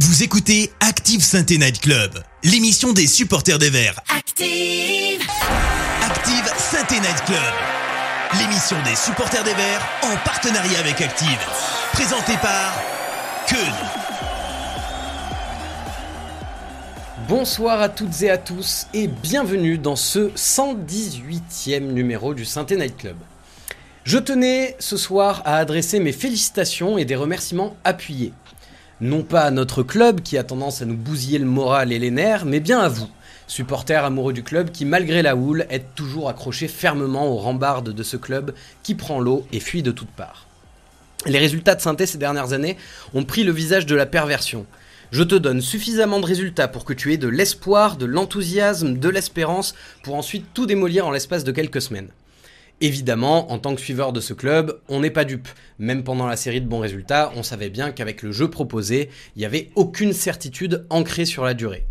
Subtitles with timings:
[0.00, 2.10] Vous écoutez Active Sainte Night Club,
[2.42, 4.00] l'émission des supporters des Verts.
[4.08, 5.22] Active.
[6.02, 11.38] Active Sainte Night Club, l'émission des supporters des Verts en partenariat avec Active.
[11.92, 12.74] Présentée par
[13.46, 13.72] Keun.
[17.28, 22.96] Bonsoir à toutes et à tous et bienvenue dans ce 118e numéro du Sainte Night
[22.96, 23.16] Club.
[24.02, 28.32] Je tenais ce soir à adresser mes félicitations et des remerciements appuyés.
[29.04, 32.10] Non pas à notre club qui a tendance à nous bousiller le moral et les
[32.10, 33.10] nerfs, mais bien à vous,
[33.46, 38.02] supporters amoureux du club qui, malgré la houle, êtes toujours accrochés fermement aux rambardes de
[38.02, 40.46] ce club qui prend l'eau et fuit de toutes parts.
[41.26, 42.78] Les résultats de synthé ces dernières années
[43.12, 44.64] ont pris le visage de la perversion.
[45.10, 49.08] Je te donne suffisamment de résultats pour que tu aies de l'espoir, de l'enthousiasme, de
[49.10, 52.08] l'espérance, pour ensuite tout démolir en l'espace de quelques semaines.
[52.80, 55.48] Évidemment, en tant que suiveur de ce club, on n'est pas dupe.
[55.78, 59.40] Même pendant la série de bons résultats, on savait bien qu'avec le jeu proposé, il
[59.40, 61.86] n'y avait aucune certitude ancrée sur la durée.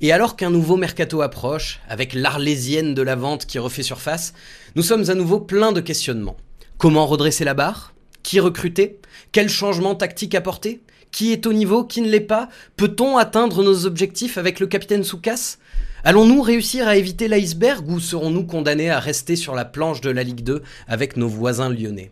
[0.00, 4.34] Et alors qu'un nouveau mercato approche, avec l'arlésienne de la vente qui refait surface,
[4.76, 6.36] nous sommes à nouveau pleins de questionnements.
[6.78, 7.92] Comment redresser la barre?
[8.22, 9.00] Qui recruter?
[9.32, 10.80] Quel changement tactique apporter?
[11.10, 12.48] Qui est au niveau Qui ne l'est pas?
[12.76, 15.56] Peut-on atteindre nos objectifs avec le capitaine Soukas?
[16.02, 20.22] Allons-nous réussir à éviter l'iceberg ou serons-nous condamnés à rester sur la planche de la
[20.22, 22.10] Ligue 2 avec nos voisins lyonnais?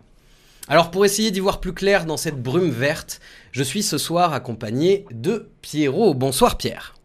[0.68, 4.34] Alors pour essayer d'y voir plus clair dans cette brume verte, je suis ce soir
[4.34, 6.12] accompagné de Pierrot.
[6.12, 6.96] Bonsoir Pierre.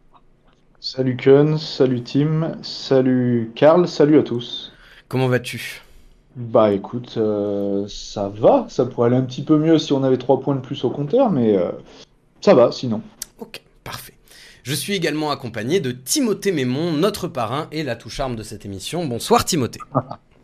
[0.82, 4.74] Salut Kun, salut Tim, salut Karl, salut à tous.
[5.08, 5.82] Comment vas-tu?
[6.36, 10.18] Bah écoute, euh, ça va, ça pourrait aller un petit peu mieux si on avait
[10.18, 11.72] 3 points de plus au compteur, mais euh,
[12.42, 13.02] ça va sinon.
[14.64, 18.66] Je suis également accompagné de Timothée Mémon, notre parrain et la touche arme de cette
[18.66, 19.06] émission.
[19.06, 19.82] Bonsoir Timothée.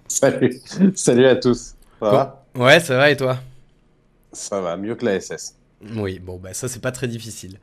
[0.09, 0.59] Salut,
[0.93, 1.75] salut à tous.
[2.01, 2.45] Ça va?
[2.53, 3.39] Ouais, ça va et toi?
[4.33, 5.55] Ça va, mieux que la SS.
[5.95, 7.59] Oui, bon, bah ça c'est pas très difficile.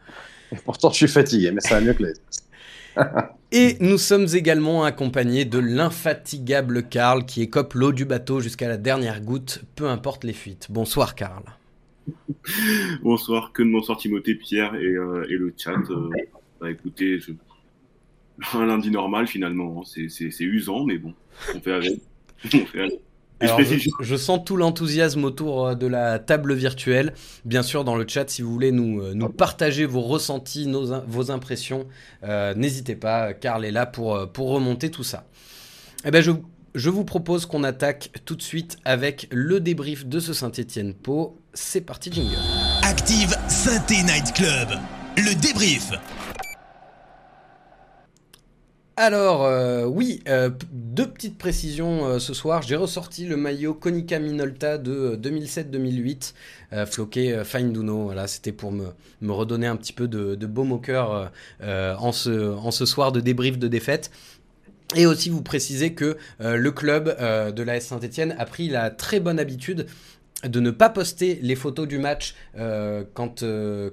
[0.51, 2.49] Et pourtant, je suis fatigué, mais ça va mieux que la SS.
[3.53, 8.79] Et nous sommes également accompagnés de l'infatigable Karl qui écope l'eau du bateau jusqu'à la
[8.79, 10.69] dernière goutte, peu importe les fuites.
[10.71, 11.45] Bonsoir Karl.
[13.03, 15.77] bonsoir, que bonsoir Timothée, Pierre et, euh, et le chat.
[15.91, 16.09] Euh,
[16.61, 17.33] bah écoutez, je...
[18.55, 20.07] un lundi normal finalement, hein.
[20.09, 21.15] c'est usant, mais bon,
[21.55, 22.01] on fait avec.
[22.45, 23.01] on fait avec.
[23.39, 27.13] Alors, je, je, sens tout l'enthousiasme autour euh, de la table virtuelle.
[27.45, 31.03] Bien sûr, dans le chat, si vous voulez nous, euh, nous partager vos ressentis, nos,
[31.07, 31.87] vos impressions,
[32.25, 33.35] euh, n'hésitez pas.
[33.35, 35.27] Karl est là pour, pour remonter tout ça.
[36.07, 36.31] Eh ben, je,
[36.75, 41.39] je vous propose qu'on attaque tout de suite avec le débrief de ce Saint-Étienne-Pau.
[41.53, 42.37] C'est parti, jingle.
[42.85, 44.69] Active Synthé Night Club,
[45.19, 45.91] le débrief.
[48.99, 52.63] Alors, euh, oui, euh, deux petites précisions euh, ce soir.
[52.63, 56.33] J'ai ressorti le maillot Konica Minolta de 2007-2008,
[56.87, 58.05] floqué Fine Duno.
[58.05, 58.95] Voilà, c'était pour me,
[59.31, 61.31] redonner un petit peu de, de baume au cœur
[61.61, 64.11] en, ce, soir de débrief de défaite.
[64.95, 67.05] Et aussi vous préciser que le club
[67.55, 69.87] de l'AS Saint-Etienne a pris la très bonne habitude
[70.45, 72.35] de ne pas poster les photos du match
[73.15, 73.45] quand,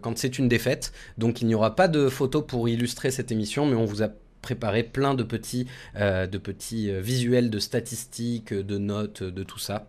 [0.02, 0.94] quand c'est une défaite.
[1.18, 4.10] Donc il n'y aura pas de photos pour illustrer cette émission, mais on vous a
[4.44, 5.66] préparé plein de petits,
[5.96, 9.88] euh, de petits euh, visuels, de statistiques, de notes, de tout ça.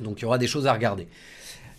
[0.00, 1.08] Donc il y aura des choses à regarder.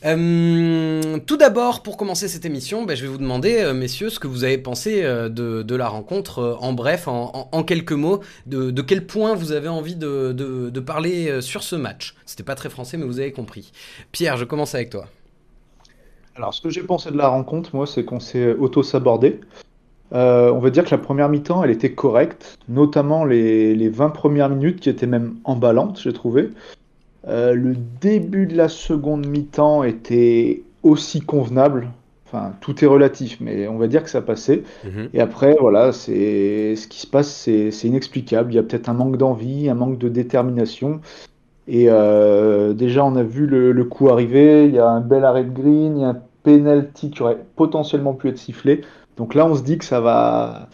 [0.05, 4.27] Euh, tout d'abord, pour commencer cette émission, ben, je vais vous demander, messieurs, ce que
[4.27, 5.29] vous avez pensé de,
[5.63, 9.69] de, la rencontre, en bref, en, en, quelques mots, de, de, quel point vous avez
[9.69, 12.15] envie de, de parler sur ce match.
[12.27, 13.71] C'était pas très français, mais vous avez compris.
[14.11, 15.07] Pierre, je commence avec toi.
[16.35, 19.39] Alors, ce que j'ai pensé de la rencontre, moi, c'est qu'on s'est auto-sabordé.
[20.13, 24.09] Euh, on va dire que la première mi-temps, elle était correcte, notamment les, les 20
[24.09, 26.49] premières minutes qui étaient même emballantes, j'ai trouvé.
[27.27, 31.89] Euh, le début de la seconde mi-temps était aussi convenable.
[32.25, 34.63] Enfin, tout est relatif, mais on va dire que ça passait.
[34.85, 35.09] Mhm.
[35.13, 38.51] Et après, voilà, c'est ce qui se passe, c'est inexplicable.
[38.51, 40.99] Il y a peut-être un manque d'envie, un manque de détermination.
[41.67, 44.65] Et euh, déjà, on a vu le, le, coup arriver.
[44.65, 47.39] Il y a un bel arrêt de green, il y a un penalty qui aurait
[47.55, 48.81] potentiellement pu être sifflé.
[49.17, 50.69] Donc là, on se dit que ça va,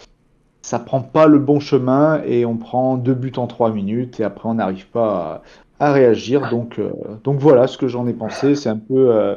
[0.61, 4.23] ça prend pas le bon chemin et on prend deux buts en trois minutes et
[4.23, 5.43] après on n'arrive pas
[5.79, 6.49] à, à, réagir.
[6.49, 6.91] Donc, euh,
[7.23, 8.55] donc voilà ce que j'en ai pensé.
[8.55, 9.35] C'est un peu, euh,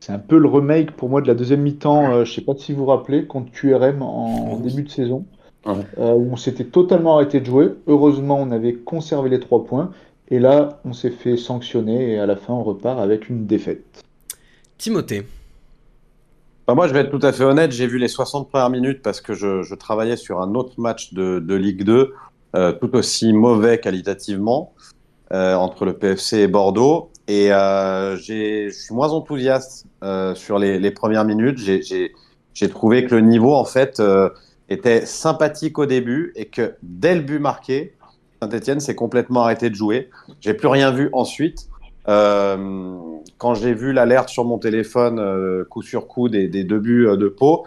[0.00, 2.12] c'est un peu le remake pour moi de la deuxième mi-temps.
[2.12, 5.24] Euh, je sais pas si vous vous rappelez contre QRM en, en début de saison.
[5.66, 5.84] Ouais.
[5.98, 7.74] où on s'était totalement arrêté de jouer.
[7.88, 9.90] Heureusement, on avait conservé les trois points.
[10.28, 14.02] Et là, on s'est fait sanctionner et à la fin, on repart avec une défaite.
[14.78, 15.24] Timothée.
[16.68, 19.00] Bah moi, je vais être tout à fait honnête, j'ai vu les 60 premières minutes
[19.00, 22.12] parce que je, travaillais sur un autre match de, Ligue 2,
[22.56, 24.74] euh, tout aussi mauvais qualitativement,
[25.32, 27.10] euh, entre le PFC et Bordeaux.
[27.26, 31.56] Et euh, je suis moins enthousiaste euh, sur les, premières minutes.
[31.56, 32.12] J'ai
[32.52, 34.02] j'ai trouvé que le niveau en fait
[34.68, 37.94] était sympathique au début et que dès le but marqué,
[38.42, 40.10] Saint-Etienne s'est complètement arrêté de jouer.
[40.42, 41.70] J'ai plus rien vu ensuite.
[42.08, 42.96] Euh,
[43.36, 47.16] quand j'ai vu l'alerte sur mon téléphone, euh, coup sur coup, des, deux buts euh,
[47.16, 47.66] de Pau,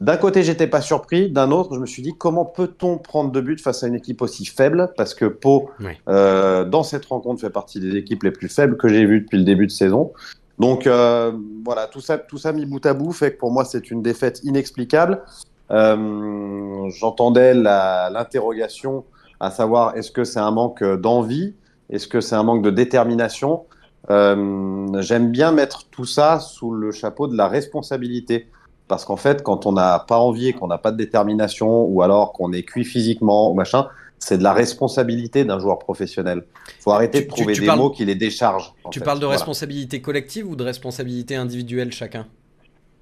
[0.00, 1.30] d'un côté, j'étais pas surpris.
[1.30, 4.20] D'un autre, je me suis dit comment peut-on prendre deux buts face à une équipe
[4.20, 4.92] aussi faible?
[4.96, 5.70] Parce que Pau,
[6.06, 9.44] dans cette rencontre, fait partie des équipes les plus faibles que j'ai vues depuis le
[9.44, 10.12] début de saison.
[10.58, 13.90] Donc voilà, tout ça, tout ça mis bout à bout fait que pour moi, c'est
[13.90, 15.22] une défaite inexplicable.
[15.70, 19.04] J'entendais l'interrogation
[19.40, 21.54] à savoir est-ce que c'est un manque d'envie?
[21.90, 23.64] Est-ce que c'est un manque de détermination
[24.10, 28.48] euh, J'aime bien mettre tout ça sous le chapeau de la responsabilité.
[28.88, 32.02] Parce qu'en fait, quand on n'a pas envie et qu'on n'a pas de détermination, ou
[32.02, 33.88] alors qu'on est cuit physiquement, ou machin,
[34.18, 36.44] c'est de la responsabilité d'un joueur professionnel.
[36.68, 38.74] Il faut arrêter de trouver des mots qui les déchargent.
[38.90, 42.26] Tu parles de responsabilité collective ou de responsabilité individuelle chacun?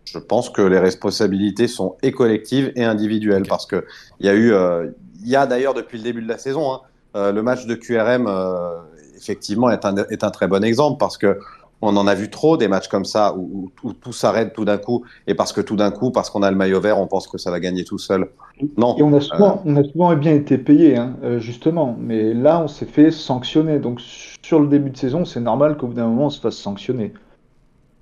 [0.04, 3.44] Je pense que les responsabilités sont et collectives et individuelles.
[3.48, 3.82] Parce qu'il
[4.20, 4.90] y a eu, euh,
[5.22, 6.80] il y a d'ailleurs depuis le début de la saison, hein,
[7.16, 8.80] euh, le match de QRM, euh,
[9.16, 11.38] effectivement, est un, est un, très bon exemple parce que
[11.80, 13.70] on en a vu trop des matchs comme ça où,
[14.00, 16.56] tout s'arrête tout d'un coup et parce que tout d'un coup, parce qu'on a le
[16.56, 18.30] maillot vert, on pense que ça va gagner tout seul.
[18.78, 18.96] Non.
[18.96, 21.96] Et on a souvent, euh, on a souvent bien été payé, hein, justement.
[22.00, 23.78] Mais là, on s'est fait sanctionner.
[23.78, 26.56] Donc sur le début de saison, c'est normal qu'au bout d'un moment, on se fasse
[26.56, 27.12] sanctionner.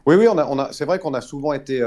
[0.07, 1.83] Oui, oui, on a, on a, c'est vrai qu'on a souvent été,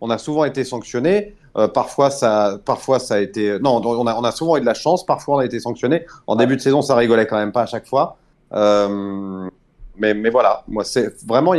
[0.00, 1.34] on a souvent été sanctionné.
[1.60, 3.58] Euh, parfois, ça, parfois, ça a été.
[3.60, 5.04] Non, on a, on a souvent eu de la chance.
[5.04, 6.06] Parfois, on a été sanctionné.
[6.26, 8.16] En début de saison, ça rigolait quand même pas à chaque fois.
[8.52, 9.48] Euh,
[9.96, 11.54] mais, mais voilà, moi, c'est vraiment.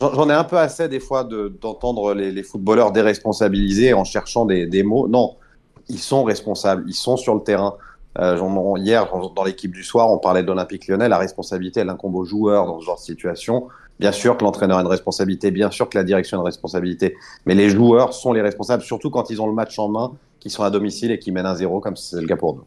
[0.00, 4.66] J'en ai un peu assez des fois d'entendre les, les, footballeurs déresponsabilisés en cherchant des,
[4.66, 5.06] des, mots.
[5.06, 5.36] Non,
[5.88, 6.84] ils sont responsables.
[6.86, 7.76] Ils sont sur le terrain.
[8.18, 11.08] Euh, hier, dans l'équipe du soir, on parlait de l'Olympique lyonnais.
[11.08, 13.68] La responsabilité, elle incombe aux joueurs dans ce genre de situation.
[14.00, 17.16] Bien sûr que l'entraîneur a une responsabilité, bien sûr que la direction a une responsabilité,
[17.46, 20.50] mais les joueurs sont les responsables, surtout quand ils ont le match en main, qui
[20.50, 22.64] sont à domicile et qui mènent un zéro, comme c'est le cas pour nous.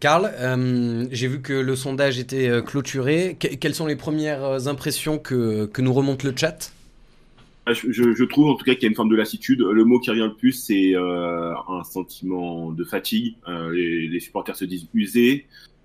[0.00, 3.36] Karl, euh, j'ai vu que le sondage était euh, clôturé.
[3.38, 6.72] quelles sont les premières euh, impressions que, que nous remonte le chat?
[7.66, 9.60] Ah, je, trouve en tout cas qu'il y a une forme de lassitude.
[9.60, 13.34] Le mot qui revient le plus, c'est un sentiment de fatigue.
[13.46, 15.44] les, les, supporters se disent usés.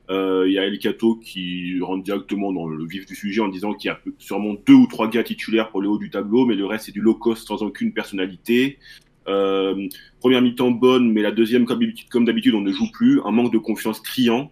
[0.09, 3.47] Euh, il y a El Cato qui rentre directement dans le vif du sujet en
[3.47, 6.45] disant qu'il y a sûrement deux ou trois gars titulaires pour le haut du tableau,
[6.45, 8.79] mais le reste c'est du low cost sans aucune personnalité.
[9.27, 9.87] Euh,
[10.19, 13.21] première mi-temps bonne, mais la deuxième, comme d'habitude, on ne joue plus.
[13.25, 14.51] Un manque de confiance criant.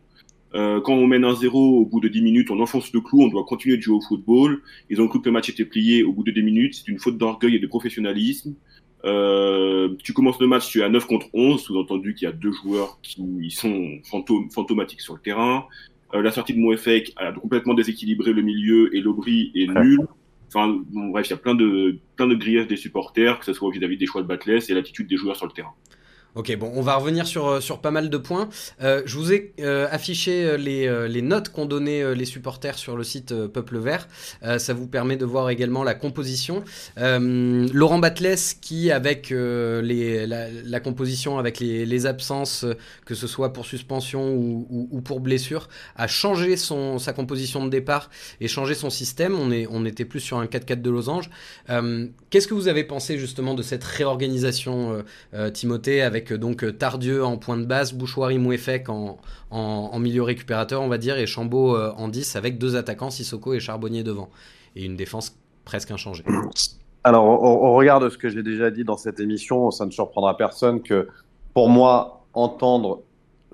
[0.53, 3.23] Euh, quand on mène un zéro au bout de 10 minutes, on enfonce le clou,
[3.23, 4.61] on doit continuer de jouer au football.
[4.89, 6.75] Ils ont cru que le match était plié au bout de 10 minutes.
[6.75, 8.55] C'est une faute d'orgueil et de professionnalisme.
[9.03, 12.33] Euh, tu commences le match, tu es à 9 contre 11, sous-entendu qu'il y a
[12.33, 13.99] deux joueurs qui sont
[14.51, 15.65] fantomatiques sur le terrain.
[16.13, 19.99] Euh, la sortie de Moefek a complètement déséquilibré le milieu et l'Aubry est nul.
[20.53, 23.71] Enfin, bref, il y a plein de, plein de griefs des supporters, que ce soit
[23.71, 25.73] vis-à-vis des choix de Batles et l'attitude des joueurs sur le terrain.
[26.33, 28.47] Ok, bon, on va revenir sur, euh, sur pas mal de points.
[28.81, 33.03] Euh, je vous ai euh, affiché les, les notes qu'ont donné les supporters sur le
[33.03, 34.07] site Peuple Vert.
[34.57, 36.63] ça vous permet de voir également la composition.
[36.97, 42.65] Laurent Batles, qui, avec les, la, composition, avec les, absences,
[43.05, 47.69] que ce soit pour suspension ou, ou, pour blessure, a changé son, sa composition de
[47.69, 49.35] départ et changé son système.
[49.35, 51.29] On, est, on était plus sur un 4-4 de losange.
[52.29, 55.03] Qu'est-ce que vous avez pensé justement de cette réorganisation,
[55.53, 59.17] Timothée, avec avec donc euh, Tardieu en point de base, Bouchoirie Mouefek en,
[59.49, 63.53] en, milieu récupérateur, on va dire, et Chambaud euh, en 10 avec deux attaquants, Sissoko
[63.53, 64.29] et Charbonnier devant.
[64.75, 65.35] Et une défense
[65.65, 66.23] presque inchangée.
[67.03, 70.81] Alors, on regarde ce que j'ai déjà dit dans cette émission, ça ne surprendra personne
[70.81, 71.07] que
[71.53, 73.01] pour moi, entendre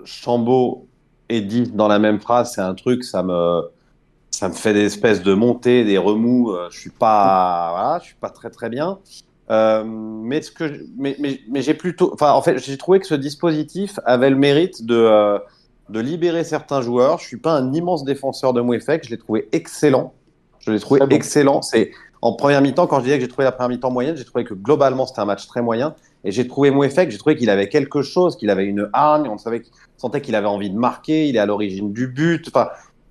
[0.04, 0.86] Chambaud
[1.28, 3.62] et 10 dans la même phrase, c'est un truc, ça me,
[4.30, 6.50] ça me fait des espèces de montées, des remous.
[6.50, 8.98] Euh, je suis pas, je suis pas très très bien.
[9.50, 13.06] Euh, mais ce que, mais, mais, mais j'ai plutôt, enfin, en fait, j'ai trouvé que
[13.06, 15.38] ce dispositif avait le mérite de, euh,
[15.88, 17.18] de libérer certains joueurs.
[17.18, 20.12] Je suis pas un immense défenseur de Mouefek, je l'ai trouvé excellent.
[20.60, 21.62] Je l'ai trouvé excellent.
[21.62, 24.24] C'est en première mi-temps, quand je disais que j'ai trouvé la première mi-temps moyenne, j'ai
[24.24, 25.94] trouvé que globalement c'était un match très moyen.
[26.24, 29.38] Et j'ai trouvé Mouefek, j'ai trouvé qu'il avait quelque chose, qu'il avait une hargne, on
[29.38, 29.62] savait,
[29.96, 32.48] sentait qu'il avait envie de marquer, il est à l'origine du but.
[32.48, 32.68] Enfin,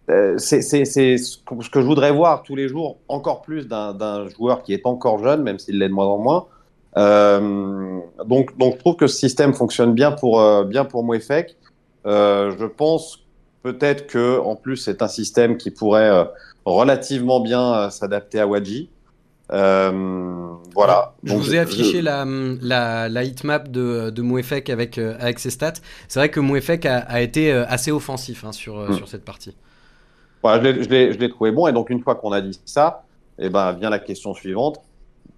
[0.09, 4.73] euh, c'est ce que je voudrais voir tous les jours, encore plus d'un joueur qui
[4.73, 6.45] est encore jeune, même s'il l'est de moins en moins.
[6.97, 11.55] Euh, donc, donc, je trouve que ce système fonctionne bien pour, euh, bien pour Mouefek.
[12.05, 13.25] Euh, je pense
[13.63, 16.25] peut-être que, en plus, c'est un système qui pourrait
[16.65, 18.89] relativement bien s'adapter à Wadji.
[19.49, 21.13] voilà.
[21.23, 22.25] Je vous ai affiché la,
[22.61, 25.73] la, la heatmap de, de Mouefek avec, avec ses stats.
[26.07, 28.93] C'est vrai que Mouefek a, a été assez offensif hein, sur, hmm.
[28.93, 29.55] sur cette partie
[30.43, 31.67] je l'ai trouvé bon.
[31.67, 33.03] Et donc, une fois qu'on a dit ça,
[33.39, 34.79] eh ben, vient la question suivante.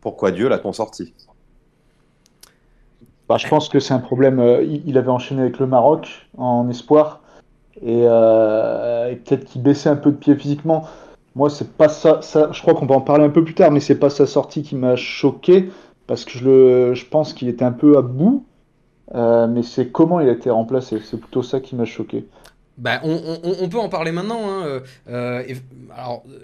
[0.02, 1.14] pourquoi Dieu l'a-t-on sorti?
[3.28, 4.40] Bah, Je pense que c'est un problème.
[4.40, 7.22] Euh, il avait enchaîné avec le Maroc en espoir
[7.82, 10.88] et, euh, et peut-être qu'il baissait un peu de pied physiquement.
[11.36, 12.20] Moi, c'est pas ça.
[12.22, 14.64] Je crois qu'on va en parler un peu plus tard, mais c'est pas sa sortie
[14.64, 15.70] qui m'a choqué
[16.08, 18.46] parce que je pense qu'il était un peu à bout.
[19.16, 21.00] Euh, mais c'est comment il a été remplacé.
[21.04, 22.28] C'est plutôt ça qui m'a choqué.
[22.80, 24.50] Bah, on, peut en parler maintenant.
[24.50, 24.64] Hein.
[24.66, 25.44] Euh, euh,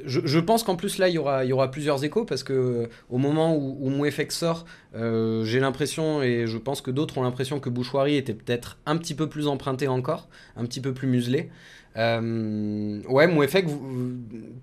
[0.06, 3.78] je, pense qu'en plus là, il y aura, plusieurs échos parce que au moment où,
[3.82, 8.78] où sort, j'ai l'impression et je pense que d'autres ont l'impression que Bouchoirie était peut-être
[8.86, 10.28] un petit peu plus emprunté encore,
[10.58, 11.50] un petit peu plus muselé.
[11.98, 13.68] Euh, ouais, Mouefek,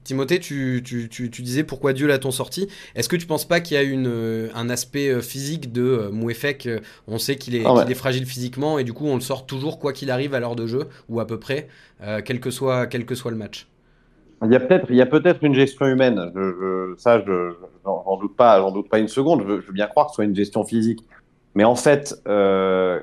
[0.05, 3.61] Timothée, tu, tu, tu, tu, disais pourquoi Dieu l'a-t-on sorti Est-ce que tu penses pas
[3.61, 6.69] qu'il y a une, euh, un aspect euh, physique de euh, Mouefek
[7.07, 9.79] On sait qu'il est, ah est, fragile physiquement et du coup on le sort toujours
[9.79, 11.69] quoi qu'il arrive à l'heure de jeu ou à peu près,
[12.25, 13.69] quel, que soit, quel que soit le match?
[14.45, 16.33] Il y a peut-être, il y a peut-être une gestion humaine.
[16.35, 17.53] Je, ça, je
[17.85, 19.43] j'en doute pas, j'en doute pas une seconde.
[19.43, 21.05] Je veux, je veux, bien croire que ce soit une gestion physique,
[21.55, 23.01] mais en fait, euh,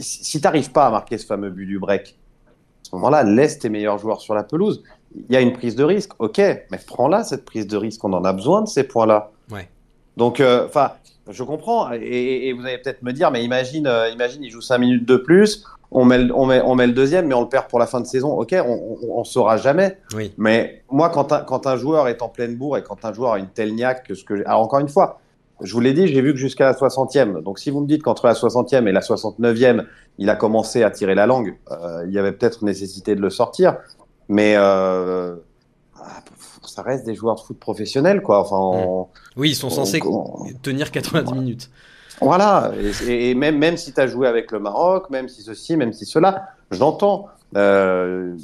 [0.00, 2.50] si, tu n'arrives pas à marquer ce fameux but du break, à
[2.82, 4.82] ce moment-là, laisse tes meilleurs joueurs sur la pelouse.
[5.14, 8.04] Il y a une prise de risque, ok, mais prends-la, cette prise de risque.
[8.04, 9.30] On en a besoin de ces points-là.
[9.50, 9.68] Ouais.
[10.16, 10.92] Donc, euh, enfin,
[11.28, 11.90] je comprends.
[11.92, 15.16] Et, vous allez peut-être me dire, mais imagine, euh, imagine, il joue 5 minutes de
[15.16, 17.86] plus, on met, on, met, on met le deuxième, mais on le perd pour la
[17.86, 18.32] fin de saison.
[18.32, 19.98] Ok, on ne saura jamais.
[20.14, 20.32] Oui.
[20.36, 23.32] Mais moi, quand un, quand un joueur est en pleine bourre et quand un joueur
[23.32, 24.34] a une telle niaque que ce que.
[24.46, 25.20] Alors, encore une fois,
[25.60, 27.42] je vous l'ai dit, j'ai vu que jusqu'à la 60e.
[27.42, 29.84] Donc, si vous me dites qu'entre la 60e et la 69e,
[30.18, 33.30] il a commencé à tirer la langue, euh, il y avait peut-être nécessité de le
[33.30, 33.76] sortir.
[34.28, 35.36] Mais euh,
[36.66, 38.40] ça reste des joueurs de foot professionnels, quoi.
[38.40, 40.00] Enfin, oui, ils sont censés
[40.62, 41.70] tenir 90 minutes.
[42.20, 42.72] Voilà.
[43.06, 46.06] Et, même, même si tu as joué avec le Maroc, même si ceci, même si
[46.06, 47.26] cela, j'entends.
[47.56, 48.36] Euh,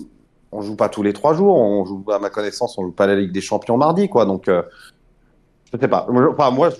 [0.52, 1.56] on joue pas tous les trois jours.
[1.56, 4.24] On joue, à ma connaissance, on joue pas la Ligue des Champions mardi, quoi.
[4.24, 4.62] Donc, euh,
[5.74, 6.06] je sais pas.
[6.08, 6.70] Enfin, moi,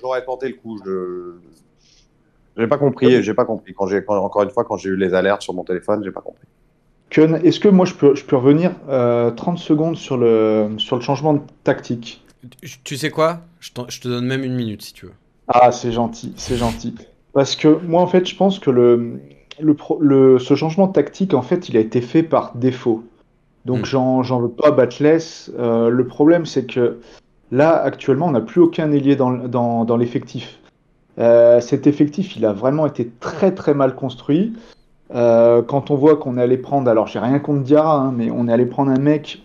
[0.00, 0.78] j'aurais tenté le coup.
[0.84, 1.32] Je
[2.56, 3.22] j'ai pas compris.
[3.22, 3.72] J'ai pas compris.
[3.72, 6.20] Quand j'ai encore une fois, quand j'ai eu les alertes sur mon téléphone, j'ai pas
[6.20, 6.46] compris.
[7.46, 11.02] est-ce que moi je peux, je peux revenir 30 euh, secondes sur le, sur le
[11.02, 12.24] changement de tactique?
[12.84, 13.40] Tu sais quoi?
[13.60, 15.12] Je, je, te donne même une minute si tu veux.
[15.48, 16.94] Ah, c'est gentil, c'est gentil.
[17.32, 19.20] Parce que moi en fait, je pense que le,
[19.60, 23.04] le, le, ce changement de tactique, en fait, il a été fait par défaut.
[23.64, 24.22] Donc hmm.
[24.24, 25.50] j'en veux pas Batless.
[25.58, 26.98] Euh, le problème, c'est que
[27.52, 30.58] Là, actuellement, on n'a plus aucun ailier dans, l'effectif.
[31.18, 34.54] Euh, cet effectif, il a vraiment été très très mal construit.
[35.14, 38.30] Euh, quand on voit qu'on est allé prendre, alors j'ai rien contre Diarra, hein, mais
[38.30, 39.42] on est allé prendre un mec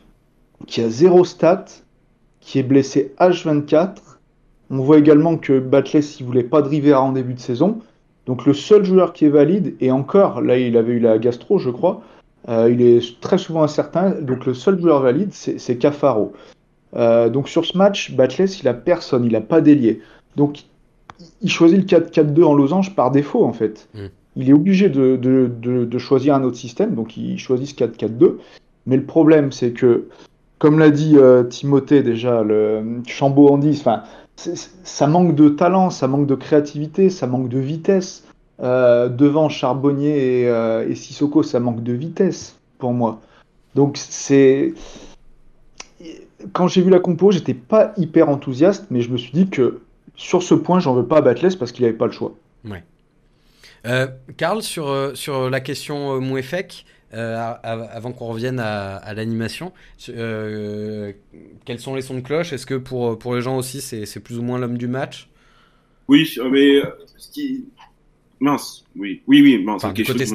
[0.67, 1.65] qui a zéro stat,
[2.39, 3.97] qui est blessé H24.
[4.69, 7.79] On voit également que Batless, il voulait pas de Rivera en début de saison.
[8.25, 11.59] Donc le seul joueur qui est valide, et encore, là il avait eu la gastro,
[11.59, 12.01] je crois,
[12.47, 14.11] euh, il est très souvent incertain.
[14.21, 16.31] Donc le seul joueur valide, c'est Cafaro.
[16.95, 20.01] Euh, donc sur ce match, Batless, il a personne, il a pas d'ailier.
[20.35, 20.63] Donc
[21.41, 23.89] il choisit le 4-4-2 en losange par défaut en fait.
[23.93, 24.05] Mm.
[24.37, 25.49] Il est obligé de, de,
[25.85, 28.35] de, choisir un autre système, donc il choisit ce 4-4-2.
[28.85, 30.09] Mais le problème, c'est que,
[30.59, 33.83] comme l'a dit euh, Timothée déjà, le Chambaud en 10,
[34.35, 38.25] ça manque de talent, ça manque de créativité, ça manque de vitesse.
[38.59, 43.19] Euh, devant Charbonnier et, et Sissoko, ça manque de vitesse pour moi.
[43.73, 44.73] Donc c'est
[46.53, 49.81] quand j'ai vu la compo, j'étais pas hyper enthousiaste, mais je me suis dit que
[50.15, 52.35] sur ce point, j'en veux pas à Batless parce qu'il avait pas le choix.
[52.65, 52.83] Ouais.
[53.85, 59.71] Euh, Karl, sur, euh, sur la question euh, Mouefek, euh, avant qu'on revienne à, l'animation,
[60.05, 61.15] quels
[61.79, 62.51] sont les sons de cloche?
[62.51, 65.29] Est-ce que pour, pour les gens aussi, c'est plus ou moins l'homme du match?
[66.09, 66.81] Oui, mais
[67.17, 67.65] ce qui,
[68.39, 69.83] Mince, oui, oui, oui, mince.
[69.83, 70.25] Enfin, côté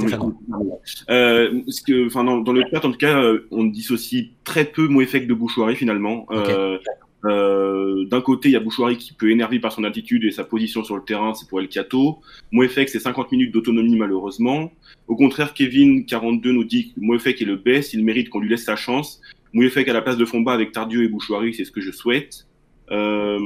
[1.09, 4.64] euh, ce que, enfin, dans, dans, le chat, en tout cas, euh, on dissocie très
[4.64, 6.26] peu Moefek de Bouchouari finalement.
[6.32, 6.78] Euh,
[7.25, 10.42] euh, D'un côté, il y a Bouchouari qui peut énerver par son attitude et sa
[10.42, 12.18] position sur le terrain, c'est pour El Cato.
[12.50, 14.73] Moefek, c'est 50 minutes d'autonomie malheureusement.
[15.06, 18.49] Au contraire, Kevin 42 nous dit que Moefek est le best, il mérite qu'on lui
[18.49, 19.21] laisse sa chance.
[19.52, 22.47] Moefek à la place de Fomba avec Tardieu et Bouchouari, c'est ce que je souhaite.
[22.91, 23.39] Euh,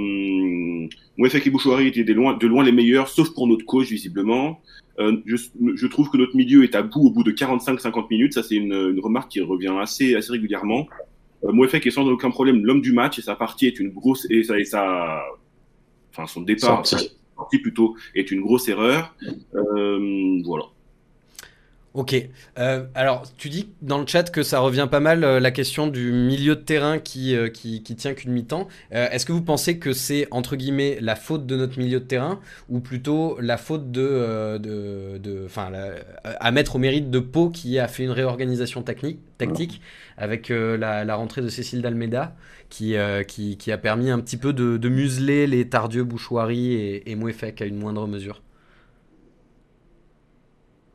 [1.18, 4.60] Mouefek et Bouchouari étaient de loin, de loin les meilleurs, sauf pour notre coach, visiblement.
[4.98, 5.36] Euh, je,
[5.74, 8.32] je, trouve que notre milieu est à bout au bout de 45-50 minutes.
[8.32, 10.88] Ça, c'est une, une, remarque qui revient assez, assez régulièrement.
[11.44, 14.26] Euh, Mouefek est sans aucun problème l'homme du match et sa partie est une grosse
[14.30, 15.22] et ça, et ça
[16.10, 16.98] enfin son départ, sa
[17.36, 19.14] partie plutôt est une grosse erreur.
[19.54, 20.64] Euh, voilà.
[21.96, 22.14] Ok.
[22.58, 25.86] Euh, alors, tu dis dans le chat que ça revient pas mal euh, la question
[25.86, 28.68] du milieu de terrain qui, euh, qui, qui, tient qu'une mi-temps.
[28.90, 32.38] Est-ce que vous pensez que c'est entre guillemets la faute de notre milieu de terrain
[32.68, 35.46] ou plutôt la faute de, de, de
[36.22, 39.80] à mettre au mérite de Pau qui a fait une réorganisation technique, tactique
[40.18, 42.36] avec la, la, rentrée de Cécile d'Almeida
[42.68, 42.94] qui,
[43.26, 47.16] qui, a permis un petit peu de, museler les Tardieu, Bouchoirie et, et
[47.60, 48.42] à une moindre mesure?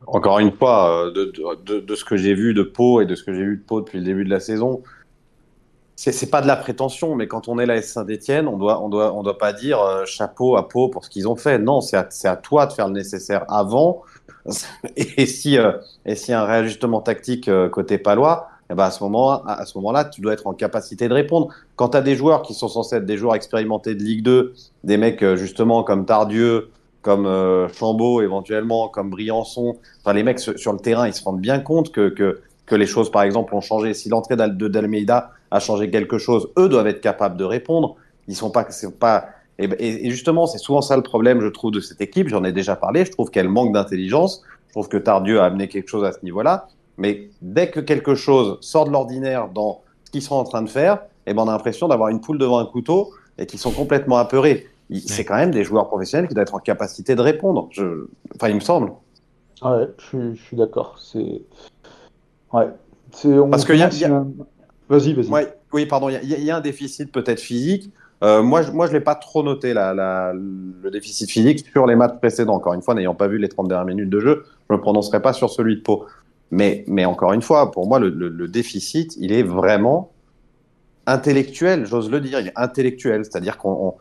[0.07, 3.33] Encore une fois, de, de ce que j'ai vu de Pau et de ce que
[3.33, 4.81] j'ai vu de Pau depuis le début de la saison,
[6.09, 8.89] c'est pas de la prétention, mais quand on est la S Saint-Etienne, on doit, on
[8.89, 11.59] doit, on doit pas dire euh, chapeau à peau pour ce qu'ils ont fait.
[11.59, 14.01] Non, c'est à, à, toi de faire le nécessaire avant.
[14.95, 19.03] Et si, euh, et si un réajustement tactique euh, côté palois, eh ben à ce
[19.03, 21.49] moment, à ce moment-là, tu dois être en capacité de répondre.
[21.75, 24.53] Quand tu as des joueurs qui sont censés être des joueurs expérimentés de Ligue 2,
[24.83, 26.69] des mecs justement comme Tardieu,
[27.01, 27.27] comme
[27.73, 31.91] Chambaud éventuellement, comme Briançon, enfin les mecs sur, le terrain, ils se rendent bien compte
[31.91, 33.93] que, que, que les choses, par exemple, ont changé.
[33.93, 37.97] Si l'entrée de Dalmeida à changer quelque chose, eux doivent être capables de répondre.
[38.27, 39.25] Ils sont pas, c'est pas.
[39.59, 42.29] Et, justement, c'est souvent ça le problème, je trouve, de cette équipe.
[42.29, 43.05] J'en ai déjà parlé.
[43.05, 44.41] Je trouve qu'elle manque d'intelligence.
[44.67, 46.67] Je trouve que Tardieu a amené quelque chose à ce niveau-là.
[46.97, 50.69] Mais dès que quelque chose sort de l'ordinaire dans ce qu'ils sont en train de
[50.69, 53.71] faire, eh ben, on a l'impression d'avoir une poule devant un couteau et qu'ils sont
[53.71, 54.67] complètement apeurés.
[54.99, 57.69] C'est quand même des joueurs professionnels qui doivent être en capacité de répondre.
[57.71, 58.07] Je...
[58.35, 58.91] Enfin, il me semble.
[59.61, 60.97] Ouais, je suis, d'accord.
[60.99, 61.41] C'est.
[62.51, 62.67] Ouais.
[63.49, 63.89] Parce qu'il y a,
[64.89, 65.47] Vas-y, vas-y.
[65.71, 67.91] oui, pardon, il y, a un déficit peut-être physique.
[68.23, 71.95] Euh, moi, je, moi, je l'ai pas trop noté, la, le déficit physique sur les
[71.95, 72.55] matchs précédents.
[72.55, 74.81] Encore une fois, n'ayant pas vu les 30 dernières minutes de jeu, je ne me
[74.81, 76.05] prononcerai pas sur celui de Pau.
[76.51, 80.11] Mais, mais encore une fois, pour moi, le, déficit, il est vraiment
[81.11, 83.25] intellectuel, j'ose le dire, il est intellectuel.
[83.25, 83.95] C'est-à-dire qu'on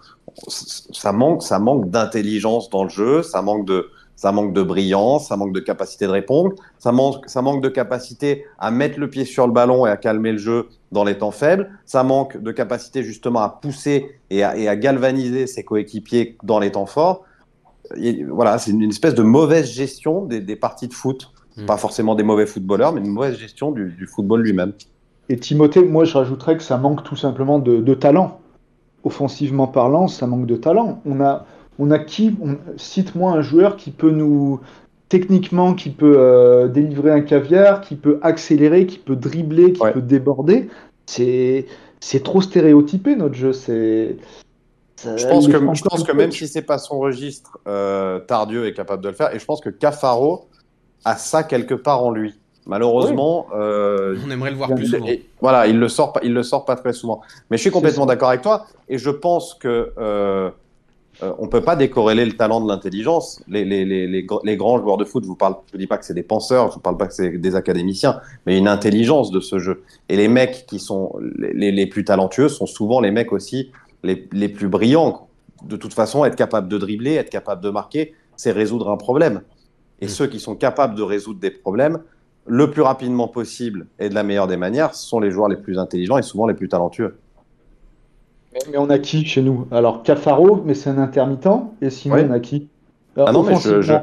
[0.46, 3.90] ça manque, ça manque d'intelligence dans le jeu, ça manque de,
[4.20, 7.70] ça manque de brillance, ça manque de capacité de répondre, ça manque, ça manque de
[7.70, 11.16] capacité à mettre le pied sur le ballon et à calmer le jeu dans les
[11.16, 16.58] temps faibles, ça manque de capacité justement à pousser et à, galvaniser ses coéquipiers dans
[16.58, 17.24] les temps forts.
[18.28, 21.32] voilà, c'est une, espèce de mauvaise gestion des, parties de foot.
[21.56, 21.64] Hmm.
[21.64, 24.74] Pas forcément des mauvais footballeurs, mais une mauvaise gestion du, football lui-même.
[25.30, 28.40] Et Timothée, moi je rajouterais que ça manque tout simplement de, de talent.
[29.04, 31.00] Offensivement parlant, ça manque de talent.
[31.06, 31.46] On a,
[31.78, 32.36] on a qui
[32.76, 34.60] Cite-moi un joueur qui peut nous.
[35.08, 40.02] Techniquement, qui peut euh, délivrer un caviar, qui peut accélérer, qui peut dribbler, qui peut
[40.02, 40.68] déborder.
[41.06, 41.66] C'est,
[42.00, 43.52] c'est trop stéréotypé notre jeu.
[43.52, 44.16] C'est.
[45.04, 48.74] Je pense, que, je pense que même si c'est pas son registre, euh, Tardieu est
[48.74, 49.34] capable de le faire.
[49.34, 50.48] Et je pense que Cafaro
[51.04, 52.39] a ça quelque part en lui.
[52.66, 55.06] Malheureusement, euh, on aimerait le voir plus souvent.
[55.40, 57.22] voilà, il le sort pas, il le sort pas très souvent.
[57.50, 59.92] Mais je suis complètement d'accord avec toi, et je pense que
[61.22, 63.42] euh, on ne peut pas décorréler le talent de l'intelligence.
[63.48, 66.14] Les, les, les, les, grands joueurs de foot, je ne vous dis pas que c'est
[66.14, 69.40] des penseurs, je ne vous parle pas que c'est des académiciens, mais une intelligence de
[69.40, 69.82] ce jeu.
[70.08, 73.70] Et les mecs qui sont les, plus talentueux sont souvent les mecs aussi
[74.02, 74.16] les,
[74.48, 75.28] plus brillants.
[75.62, 79.42] De toute façon, être capable de dribbler, être capable de marquer, c'est résoudre un problème.
[80.00, 80.10] Et mm.
[80.10, 81.98] ceux qui sont capables de résoudre des problèmes
[82.46, 85.78] le plus rapidement possible et de la meilleure des manières sont les joueurs les plus
[85.78, 87.18] intelligents et souvent les plus talentueux.
[88.70, 89.68] Mais on a qui chez nous?
[89.70, 91.46] Alors Cafaro, mais c'est un intermittent.
[91.80, 92.68] Et sinon, on a qui?
[93.16, 93.94] Ah non, mais je, je,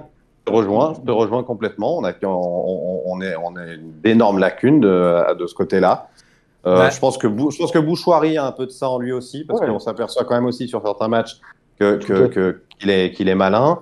[0.45, 1.97] te rejoins, je te rejoins complètement.
[1.97, 6.07] On a, on, on est, on est une énorme lacune de, de ce côté-là.
[6.65, 9.11] Euh, je, pense que, je pense que Bouchoirie a un peu de ça en lui
[9.11, 11.39] aussi, parce qu'on s'aperçoit quand même aussi sur certains matchs
[11.77, 13.79] qu'il que, que, est, qu'il est malin.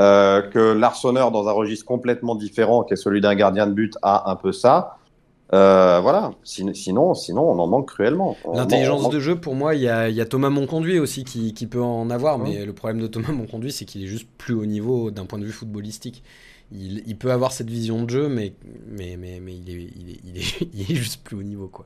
[0.00, 3.94] Euh, que l'Arseneur, dans un registre complètement différent, qui est celui d'un gardien de but,
[4.00, 4.96] a un peu ça.
[5.52, 6.30] Euh, voilà.
[6.42, 8.34] Sinon, sinon, on en manque cruellement.
[8.54, 12.38] L'intelligence de jeu, pour moi, il y a, Thomas Monconduit aussi qui, peut en avoir,
[12.38, 15.38] mais le problème de Thomas Monconduit, c'est qu'il est juste plus haut niveau d'un point
[15.38, 16.22] de vue footballistique.
[16.72, 18.54] Il, peut avoir cette vision de jeu, mais,
[18.86, 21.84] mais, mais, mais il, est, il, est, il, est, juste plus haut niveau, quoi.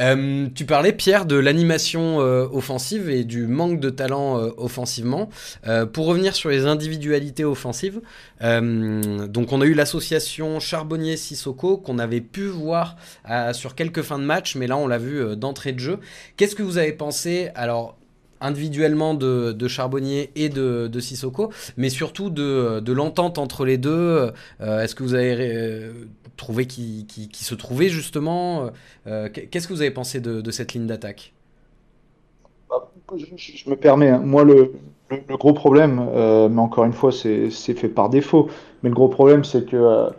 [0.00, 5.28] Euh, tu parlais, Pierre, de l'animation euh, offensive et du manque de talent euh, offensivement.
[5.92, 8.00] pour revenir sur les individualités offensives,
[8.40, 12.96] donc on a eu l'association Charbonnier-Sissoko qu'on avait pu voir
[13.52, 15.98] sur quelques fins de match, mais là on l'a vu d'entrée de jeu.
[16.36, 17.96] Qu'est-ce que vous avez pensé Alors,
[18.40, 24.30] individuellement de, Charbonnier et de, de, Sissoko, mais surtout de, l'entente entre les deux.
[24.60, 25.90] Est-ce que vous avez
[26.38, 28.70] trouvé qui, se trouvait justement
[29.06, 31.34] euh, Qu'est-ce que vous avez pensé de, cette ligne d'attaque?
[32.70, 34.18] Bah, je, me permets, hein.
[34.18, 34.72] moi le,
[35.30, 36.02] gros problème,
[36.50, 38.48] mais encore une fois c'est fait par défaut,
[38.82, 40.10] mais le gros problème c'est que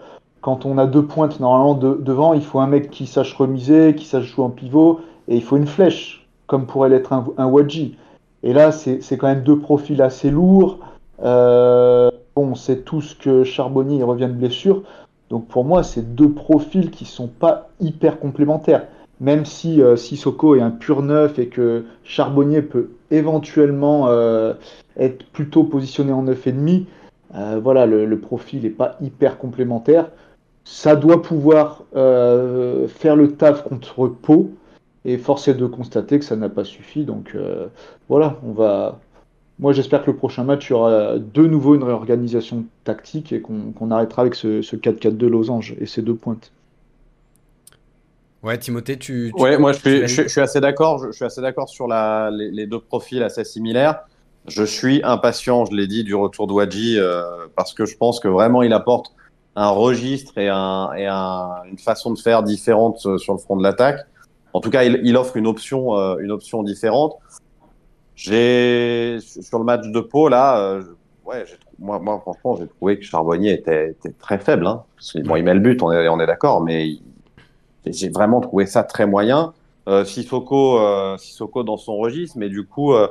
[0.42, 4.06] quand on a deux pointes normalement devant, il faut un mec qui sache remiser, qui
[4.06, 7.98] sache jouer en pivot, et il faut une flèche, comme pourrait l'être un, un Wadji.
[8.44, 10.80] Et là, c'est quand même deux profils assez lourds.
[11.22, 14.84] Euh, bon, on sait tous que Charbonnier revient de blessure.
[15.30, 18.88] Donc pour moi, c'est deux profils qui sont pas hyper complémentaires.
[19.22, 24.54] Même si euh, Sissoko est un pur neuf et que Charbonnier peut éventuellement euh,
[24.98, 26.88] être plutôt positionné en neuf et demi,
[27.36, 30.10] euh, voilà, le, profil n'est pas hyper complémentaire.
[30.64, 34.52] Ça doit pouvoir faire le taf contre Pau,
[35.04, 37.06] Et force est de constater que ça n'a pas suffi.
[37.06, 37.36] Donc
[38.08, 39.00] voilà, on va.
[39.60, 43.42] Moi, j'espère que le prochain match, il y aura de nouveau une réorganisation tactique et
[43.42, 46.52] qu'on arrêtera avec ce, ce 4-4-2 losange et ces deux pointes.
[48.42, 49.34] Ouais, Timothée, tu.
[49.38, 51.06] ouais, moi je suis, je, suis assez d'accord.
[51.06, 54.04] Je, suis assez d'accord sur la, les, les, deux profils assez similaires.
[54.48, 57.24] Je suis impatient, je l'ai dit, du retour de Wadji euh,
[57.58, 59.14] parce que je pense que vraiment il apporte
[59.58, 63.58] un registre et, un, et un, une façon de faire différente euh, sur le front
[63.58, 64.06] de l'attaque.
[64.54, 67.18] En tout cas, il, il offre une option, euh, une option différente.
[68.22, 70.84] J'ai sur le match de Pau là, euh,
[71.26, 71.46] ouais,
[71.80, 74.68] moi, franchement, j'ai trouvé que Charbonnier était, très faible.
[74.68, 74.84] Hein.
[75.24, 76.98] Bon, il met le but, on est, d'accord, mais
[77.86, 79.54] j'ai vraiment trouvé ça très moyen.
[79.88, 83.08] Euh, Sissoko, euh, Sissoko dans son registre, mais du coup, euh,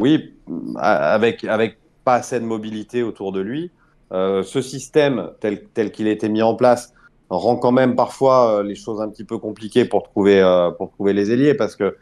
[0.00, 0.34] oui,
[0.76, 3.70] avec avec pas assez de mobilité autour de lui.
[4.10, 6.94] Ce système tel tel qu'il a été mis en place
[7.30, 10.40] rend quand même parfois les choses un petit peu compliquées pour trouver
[10.78, 11.96] pour trouver les ailiers parce que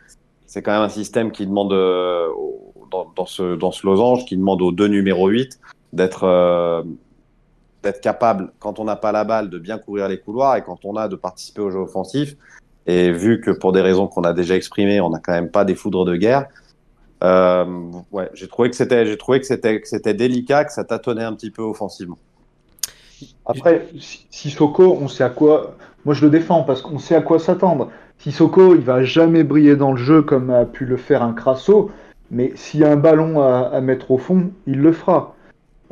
[0.57, 1.69] c'est quand même un système qui demande
[2.91, 5.61] dans, dans, ce losange qui demande aux deux numéro 8
[5.93, 6.83] d'être
[7.83, 10.87] d'être capable, quand on n'a pas la balle, de bien courir les couloirs et quand
[10.87, 12.37] on a de participer au jeu offensif.
[12.87, 15.67] Et vu que pour des raisons qu'on a déjà exprimées, on n'a quand même pas
[15.67, 16.47] des foudres de guerre,
[17.23, 17.67] euh,
[18.11, 21.35] ouais, j'ai trouvé que c'était, j'ai trouvé que c'était, c'était délicat, que ça tâtonnait un
[21.35, 22.17] petit peu offensivement.
[23.45, 23.89] Après,
[24.31, 25.77] Sissoko, on sait à quoi.
[26.07, 27.91] Moi, je le défends parce qu'on sait à quoi s'attendre.
[28.19, 31.91] Sissoko, il va jamais briller dans le jeu comme a pu le faire un Crasso,
[32.31, 35.37] mais s'il y a un ballon à, à mettre au fond, il le fera.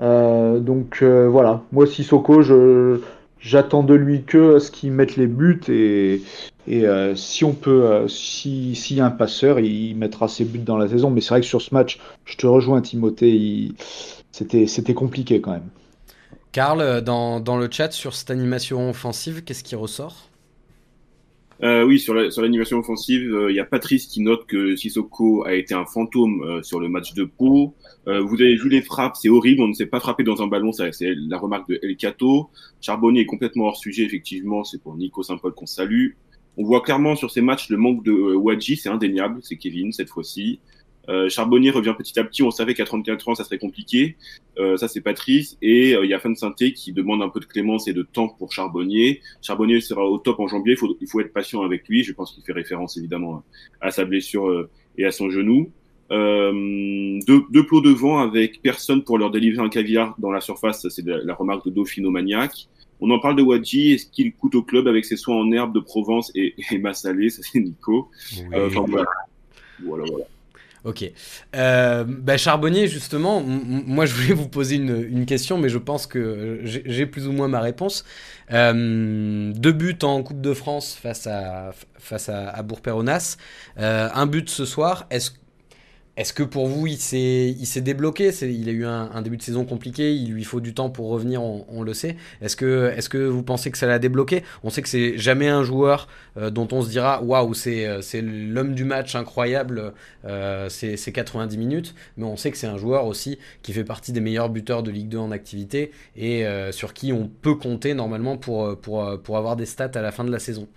[0.03, 3.01] Euh, donc euh, voilà, moi Sissoko, je
[3.39, 6.23] j'attends de lui que ce qu'il mette les buts et,
[6.69, 10.59] euh, si on peut, euh, si s'il y a un passeur, il mettra ses buts
[10.59, 11.11] dans la saison.
[11.11, 13.73] Mais c'est vrai que sur ce match, je te rejoins Timothée,
[14.33, 15.69] c'était c'était compliqué quand même.
[16.53, 20.29] Karl, dans, dans le chat sur cette animation offensive, qu'est-ce qui ressort?
[21.63, 24.75] Euh, oui, sur l'animation la, sur offensive, il euh, y a Patrice qui note que
[24.77, 27.75] Sissoko a été un fantôme euh, sur le match de Pau.
[28.07, 30.73] Vous avez vu les frappes, c'est horrible, on ne s'est pas frappé dans un ballon,
[30.73, 32.51] c'est la remarque de El Cato.
[32.83, 36.09] Charbonnier est complètement hors sujet, effectivement, c'est pour Nico Saint-Paul qu'on salue.
[36.59, 40.11] On voit clairement sur ces matchs le manque de Wadji, c'est indéniable, c'est Kevin cette
[40.11, 40.61] fois-ci.
[41.09, 42.43] Euh, Charbonnier revient petit à petit.
[42.43, 44.17] On savait qu'à 34 ans, ça serait compliqué.
[44.59, 45.59] Euh, ça, c'est Patrice.
[45.63, 48.03] Et euh, il y a Fan Santé qui demande un peu de clémence et de
[48.03, 49.21] temps pour Charbonnier.
[49.43, 50.73] Charbonnier sera au top en janvier.
[50.73, 52.03] Il faut, il faut être patient avec lui.
[52.03, 53.43] Je pense qu'il fait référence évidemment
[53.81, 55.71] à sa blessure euh, et à son genou.
[56.11, 60.87] Euh, deux, deux plots devant avec personne pour leur délivrer un caviar dans la surface.
[60.89, 62.69] C'est la, remarque de Dauphino Maniac.
[63.01, 63.93] On en parle de Wadji.
[63.93, 67.31] Est-ce qu'il coûte au club avec ses soins en herbe de Provence et, et Massalé?
[67.31, 68.11] Ça, c'est Nico.
[68.33, 68.57] Oui.
[68.67, 69.07] Enfin, voilà.
[69.83, 70.25] Voilà, voilà.
[70.85, 71.11] Ok.
[71.57, 76.61] Euh, bah Charbonnier, justement, moi je voulais vous poser une, question, mais je pense que
[76.63, 78.05] j'ai plus ou moins ma réponse.
[78.53, 82.31] Euh, deux buts en Coupe de France face à, face
[82.65, 83.39] Bourg-Péronas.
[83.79, 85.07] Euh, un but ce soir.
[85.09, 85.31] Est-ce
[86.17, 88.31] est-ce que pour vous, il s'est débloqué?
[88.43, 91.43] Il a eu un, début de saison compliqué, il lui faut du temps pour revenir,
[91.43, 92.17] on, le sait.
[92.41, 94.45] Est-ce que, est que vous pensez que ça l'a débloqué?
[94.63, 98.75] On sait que c'est jamais un joueur euh, dont on se dira waouh, c'est l'homme
[98.75, 99.93] du match incroyable,
[100.25, 104.13] euh, c'est 90 minutes, mais on sait que c'est un joueur aussi qui fait partie
[104.13, 107.95] des meilleurs buteurs de Ligue 2 en activité et euh, sur qui on peut compter
[107.95, 110.69] normalement pour, pour, pour avoir des stats à la fin de la saison.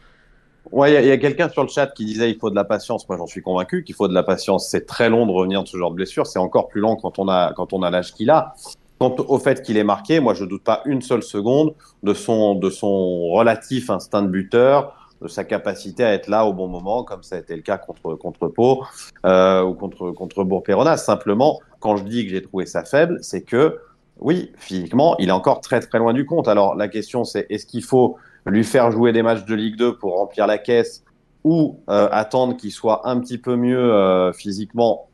[0.71, 3.08] Ouais, il y a, quelqu'un sur le chat qui disait il faut de la patience.
[3.08, 4.67] Moi, j'en suis convaincu qu'il faut de la patience.
[4.69, 6.27] C'est très long de revenir de ce genre de blessure.
[6.27, 8.53] C'est encore plus long quand on a quand on a l'âge qu'il a.
[8.99, 12.56] Quant au fait qu'il est marqué, moi, je doute pas une seule seconde de son
[12.56, 17.03] de son relatif instinct de buteur, de sa capacité à être là au bon moment,
[17.03, 18.84] comme ça a été le cas contre contre Pau
[19.25, 20.97] euh, ou contre contre Bourg-Péronas.
[20.97, 23.80] Simplement, quand je dis que j'ai trouvé ça faible, c'est que
[24.19, 26.47] oui, physiquement, il est encore très très loin du compte.
[26.47, 28.17] Alors la question, c'est est-ce qu'il faut
[28.49, 31.03] lui faire jouer des matchs de Ligue 2 pour remplir la caisse
[31.43, 35.07] ou euh, attendre qu'il soit un petit peu mieux euh, physiquement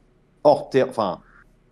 [0.43, 1.19] hors, enfin,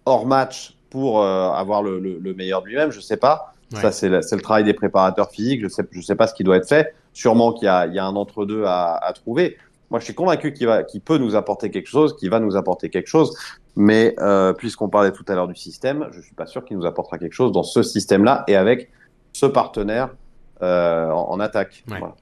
[0.05, 3.53] hors match pour euh, avoir le, le, le, meilleur de lui-même, je sais pas.
[3.73, 3.81] Ouais.
[3.81, 5.61] Ça, c'est le, le, travail des préparateurs physiques.
[5.63, 6.93] Je sais, je sais pas ce qui doit être fait.
[7.13, 9.57] Sûrement qu'il y, y, a un entre-deux à, à, trouver.
[9.89, 13.07] Moi, je suis convaincu qu'il peut nous apporter quelque chose, qu'il va nous apporter quelque
[13.07, 13.35] chose.
[13.75, 14.15] Mais
[14.57, 17.33] puisqu'on parlait tout à l'heure du système, je suis pas sûr qu'il nous apportera quelque
[17.33, 18.89] chose dans ce système-là et avec
[19.33, 20.09] ce partenaire
[20.61, 21.83] euh, en, en, attaque.
[21.89, 21.99] Ouais.
[21.99, 22.15] Voilà.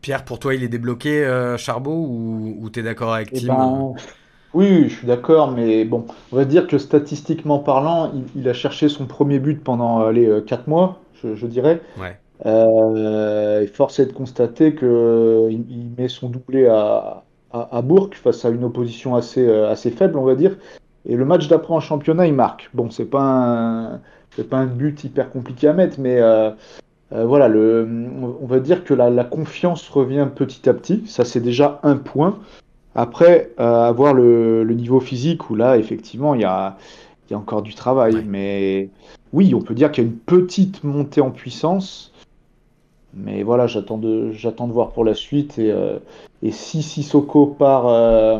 [0.00, 3.40] Pierre, pour toi, il est débloqué, euh, Charbot, ou, ou tu es d'accord avec Eh
[3.40, 3.94] Tim ben,
[4.54, 8.54] oui, je suis d'accord, mais bon, on va dire que statistiquement parlant, il, il a
[8.54, 11.82] cherché son premier but pendant euh, les 4 mois, je, je dirais.
[11.98, 12.16] Ouais.
[12.46, 18.10] Euh, et force est de constater qu'il il met son doublé à, à, à, Bourg
[18.12, 20.56] face à une opposition assez, euh, assez faible, on va dire.
[21.06, 22.70] Et le match d'après en championnat, il marque.
[22.74, 24.00] Bon, c'est pas un,
[24.38, 26.52] c'est pas un but hyper compliqué à mettre, mais euh,
[27.10, 27.88] voilà, le,
[28.40, 31.02] on va dire que la, confiance revient petit à petit.
[31.08, 32.38] Ça, c'est déjà un point.
[32.94, 36.76] Après, avoir le, niveau physique, où là, effectivement, il y a,
[37.30, 38.24] y a encore du travail.
[38.28, 38.90] Mais
[39.32, 42.12] oui, on peut dire qu'il y a une petite montée en puissance.
[43.14, 45.58] Mais voilà, j'attends de, j'attends de voir pour la suite.
[45.58, 45.98] Et, euh,
[46.42, 48.38] et si Sissoko part euh,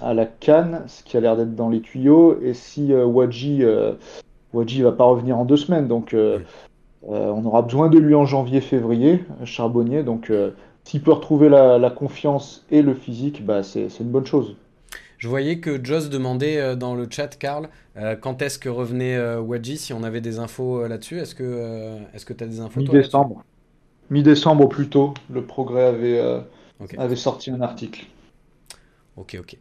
[0.00, 3.64] à la Cannes, ce qui a l'air d'être dans les tuyaux, et si euh, Wadji,
[3.64, 3.94] euh,
[4.52, 6.14] Wadji va pas revenir en deux semaines, donc
[7.02, 10.02] on aura besoin de lui en janvier-février, Charbonnier.
[10.02, 10.32] Donc
[10.84, 14.56] s'il peut retrouver la, la, confiance et le physique, bah, c'est, une bonne chose.
[15.18, 17.68] Je voyais que Joss demandait dans le chat, Karl,
[18.20, 21.18] quand est-ce que revenait Wadji, si on avait des infos là-dessus?
[21.18, 23.44] Est-ce que tu as des infos Mi-décembre
[24.10, 26.40] mi-décembre au plus tôt, le Progrès avait, euh,
[26.98, 28.06] avait sorti un article.
[29.20, 29.56] Ok, ok.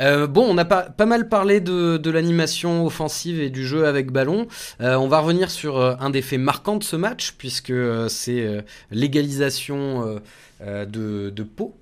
[0.00, 4.10] Euh, bon, on a pas, pas mal parlé de, l'animation offensive et du jeu avec
[4.10, 4.48] ballon.
[4.80, 7.72] Euh, on va revenir sur un des faits marquants de ce match, puisque
[8.08, 10.20] c'est l'égalisation
[10.60, 11.76] de, de Pau.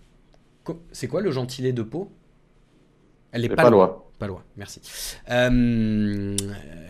[0.92, 2.12] C'est quoi le gentilé de Pau?
[3.32, 4.02] Elle est pas loin.
[4.18, 4.80] Palois, merci.
[5.30, 6.34] Euh,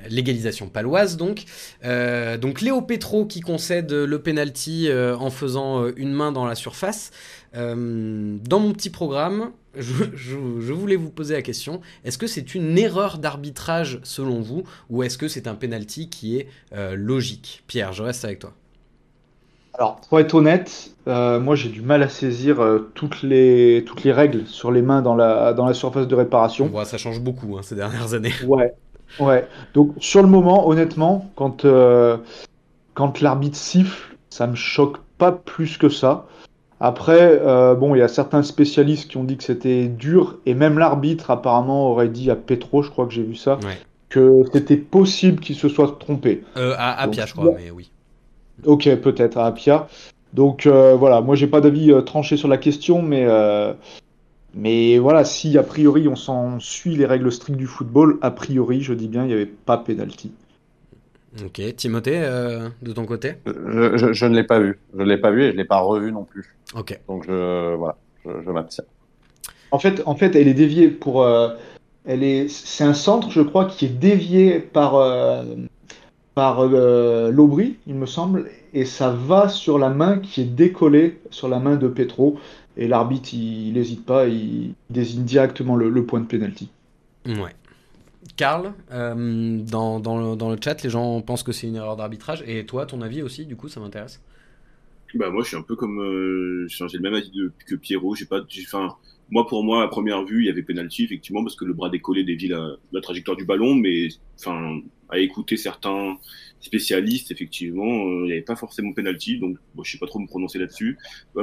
[0.08, 1.42] légalisation paloise donc.
[1.84, 6.54] Euh, donc Léo Petro qui concède le penalty euh, en faisant une main dans la
[6.54, 7.10] surface.
[7.54, 13.18] Dans mon petit programme, je, voulais vous poser la question est-ce que c'est une erreur
[13.18, 16.48] d'arbitrage selon vous ou est-ce que c'est un penalty qui est
[16.94, 17.62] logique?
[17.66, 18.52] Pierre, je reste avec toi.
[19.78, 24.04] Alors, pour être honnête, euh, moi j'ai du mal à saisir euh, toutes, les, toutes
[24.04, 26.70] les règles sur les mains dans la, dans la surface de réparation.
[26.84, 28.32] ça change beaucoup hein, ces dernières années.
[28.46, 28.72] Ouais,
[29.20, 29.46] ouais.
[29.74, 32.16] Donc, sur le moment, honnêtement, quand, euh,
[32.94, 36.26] quand l'arbitre siffle, ça me choque pas plus que ça.
[36.78, 37.40] Après,
[37.76, 41.30] bon, il y a certains spécialistes qui ont dit que c'était dur, et même l'arbitre
[41.30, 43.58] apparemment aurait dit à Petro, je crois que j'ai vu ça,
[44.10, 46.44] que c'était possible qu'il se soit trompé.
[46.54, 47.90] à Apia, je crois, mais oui.
[48.64, 49.88] Ok, peut-être à Apia.
[50.32, 53.72] Donc euh, voilà, moi j'ai pas d'avis euh, tranché sur la question, mais euh,
[54.54, 58.82] mais voilà, si a priori on s'en suit les règles strictes du football, a priori,
[58.82, 60.32] je dis bien, il n'y avait pas pénalty.
[61.44, 62.20] Ok, Timothée,
[62.82, 63.34] de ton côté?
[63.46, 65.80] Je, ne l'ai pas vu, je ne l'ai pas vu et je ne l'ai pas
[65.80, 66.56] revu non plus.
[66.74, 66.98] Ok.
[67.08, 68.84] Donc je voilà, je, m'abstiens.
[69.70, 71.28] En fait, en fait, elle est déviée pour,
[72.06, 74.94] elle est, c'est un centre, je crois, qui est dévié par
[76.36, 81.18] par euh, l'Aubry, il me semble, et ça va sur la main qui est décollée
[81.30, 82.38] sur la main de Petro.
[82.76, 86.68] Et l'arbitre, il n'hésite pas, il désigne directement le, point de pénalty.
[87.24, 87.54] Ouais.
[88.36, 92.42] Karl, euh, dans, dans, le, chat, les gens pensent que c'est une erreur d'arbitrage.
[92.46, 94.22] Et toi, ton avis aussi, du coup, ça m'intéresse.
[95.14, 97.32] Bah moi, je suis un peu comme, euh, j'ai le même avis
[97.66, 98.14] que Pierrot.
[98.14, 98.96] J'ai pas, enfin,
[99.30, 101.88] moi, pour moi, à première vue, il y avait pénalty effectivement parce que le bras
[101.88, 104.08] décollé dévie la, trajectoire du ballon, mais
[104.38, 106.18] enfin, à écouter certains
[106.60, 110.26] spécialistes, effectivement, euh, il n'y avait pas forcément penalty, donc je sais pas trop me
[110.26, 110.98] prononcer là-dessus.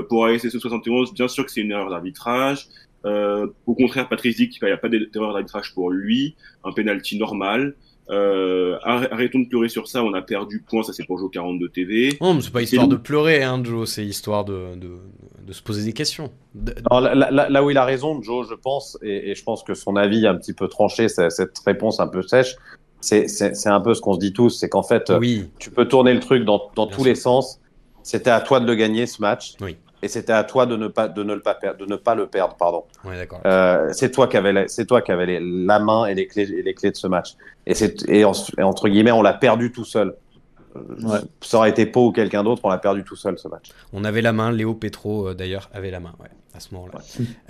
[0.10, 2.67] Pour ASS 71, bien sûr que c'est une erreur d'arbitrage.
[3.06, 7.18] Euh, au contraire, Patrice dit qu'il n'y a pas d'erreur d'arbitrage pour lui, un penalty
[7.18, 7.76] normal.
[8.10, 11.70] Euh, arrêtons de pleurer sur ça, on a perdu point, ça c'est pour Joe 42
[11.70, 12.18] TV.
[12.20, 14.98] Non, mais c'est pas histoire de pleurer, hein, Joe, c'est histoire de, de,
[15.46, 16.30] de, se poser des questions.
[16.92, 20.26] là, où il a raison, Joe, je pense, et, et, je pense que son avis
[20.26, 22.58] est un petit peu tranché, cette réponse un peu sèche,
[23.00, 25.46] c'est un peu ce qu'on se dit tous, c'est qu'en fait, oui.
[25.60, 27.60] tu peux tourner le truc dans, dans tous les sens.
[28.04, 29.54] C'était à toi de le gagner ce match.
[29.62, 29.78] Oui.
[30.04, 32.28] Et c'était à toi de ne pas de ne pas perdre, de ne pas le
[32.28, 32.84] perdre, pardon.
[33.06, 33.39] Ouais, d'accord.
[33.46, 36.62] Euh, c'est toi qui avais c'est toi qui avais la main et les clés et
[36.62, 37.36] les clés de ce match.
[37.66, 40.13] Et c'est et, entre guillemets, on l'a perdu tout seul.
[40.76, 41.20] Ouais.
[41.39, 43.70] Ça aurait été Pau ou quelqu'un d'autre, on l'a perdu tout seul ce match.
[43.94, 47.00] On avait la main, Léo Petro euh, d'ailleurs avait la main, ouais, à ce moment-là.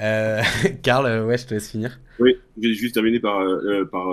[0.02, 0.42] Euh,
[0.84, 2.00] Karl, ouais, je te laisse finir.
[2.20, 3.39] Oui, je vais juste terminer par,
[3.92, 4.08] par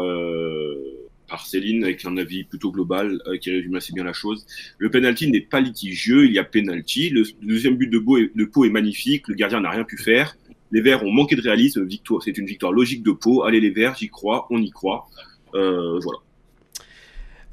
[1.31, 4.47] par Céline avec un avis plutôt global euh, qui résume assez bien la chose.
[4.79, 7.11] Le penalty n'est pas litigieux, il y a penalty.
[7.11, 10.37] Le, deuxième but de, est, Pau est magnifique, le gardien n'a rien pu faire.
[10.73, 13.45] Les Verts ont manqué de réalisme, victoire, c'est une victoire logique de Pau.
[13.45, 15.09] Allez les Verts, j'y crois, on y croit.
[15.55, 16.19] Euh, voilà.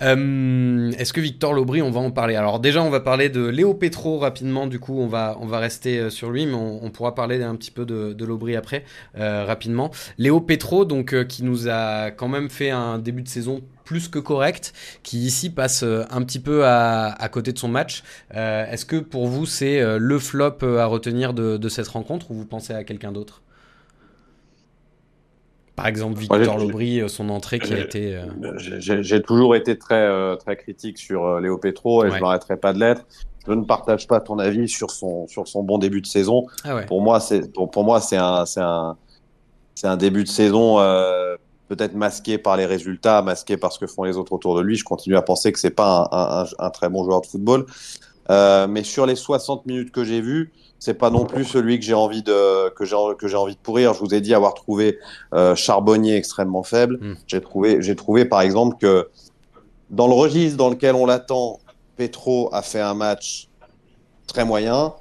[0.01, 2.35] Euh, est-ce que Victor Lobry, on va en parler?
[2.35, 4.67] Alors déjà, on va parler de Léo Petro rapidement.
[4.67, 7.55] Du coup, on va on va rester euh, sur lui, mais on, pourra parler un
[7.55, 8.83] petit peu de, de après
[9.17, 9.91] euh, rapidement.
[10.17, 14.19] Léo Petro, donc qui nous a quand même fait un début de saison plus que
[14.19, 18.03] correct, qui ici passe un petit peu à, côté de son match.
[18.31, 22.73] Est-ce que pour vous c'est le flop à retenir de cette rencontre ou vous pensez
[22.73, 23.41] à quelqu'un d'autre?
[25.77, 28.15] Par exemple, Victor Lobry, euh, son entrée qui a été.
[28.15, 32.57] Euh, j'ai toujours été très, euh, très critique sur Léo Petro et je je m'arrêterai
[32.57, 33.05] pas de l'être.
[33.47, 36.47] Je ne partage pas ton avis sur son, sur son bon début de saison.
[36.63, 38.97] Ah pour moi, c'est pour, pour, moi c'est un, un,
[39.83, 40.77] un début de saison
[41.67, 44.77] peut-être masqué par les résultats, masqué par ce que font les autres autour de lui.
[44.77, 47.67] Je continue à penser que c'est pas un, un, un, très bon joueur de football.
[48.67, 51.93] mais sur les 60 minutes que j'ai vues, c'est pas non plus celui que j'ai
[51.93, 53.93] envie de que j'ai que j'ai envie de pourrir.
[53.93, 54.99] Je vous ai dit avoir trouvé
[55.55, 56.97] Charbonnier extrêmement faible.
[57.01, 57.15] Hmm.
[57.27, 59.09] J'ai trouvé j'ai trouvé par exemple que
[59.89, 61.59] dans le registre dans lequel on l'attend,
[61.95, 63.47] Petro a fait un match
[64.27, 64.93] très moyen.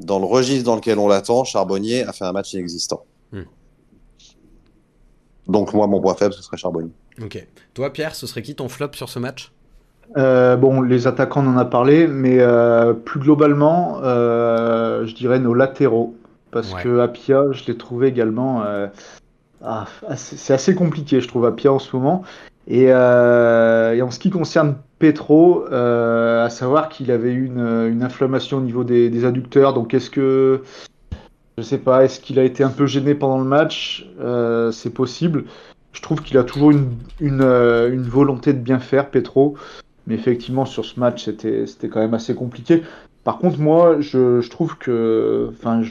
[0.00, 3.04] Dans le registre dans lequel on l'attend, Charbonnier a fait un match inexistant.
[3.30, 3.44] Hmm.
[5.46, 6.92] Donc moi, mon point faible, ce serait Charbonnier.
[7.22, 7.46] Ok.
[7.74, 9.52] Toi, Pierre, ce serait qui ton flop sur ce match?
[10.16, 15.38] Euh, bon, les attaquants, on en a parlé, mais euh, plus globalement, euh, je dirais
[15.38, 16.16] nos latéraux.
[16.50, 18.62] Parce que Apia, je l'ai trouvé également.
[19.64, 22.24] Ah, c'est assez compliqué, je trouve, Apia en ce moment.
[22.68, 28.84] Et, en ce qui concerne Petro, à savoir qu'il avait eu une, inflammation au niveau
[28.84, 30.62] des, adducteurs, donc est-ce que.
[31.56, 34.06] Je sais pas, est-ce qu'il a été un peu gêné pendant le match?
[34.72, 35.44] C'est possible.
[35.92, 39.56] Je trouve qu'il a toujours une, une, volonté de bien faire, Petro.
[40.06, 42.82] Mais effectivement, sur ce match, c'était quand même assez compliqué.
[43.24, 45.82] Par contre, moi, je, trouve que, enfin,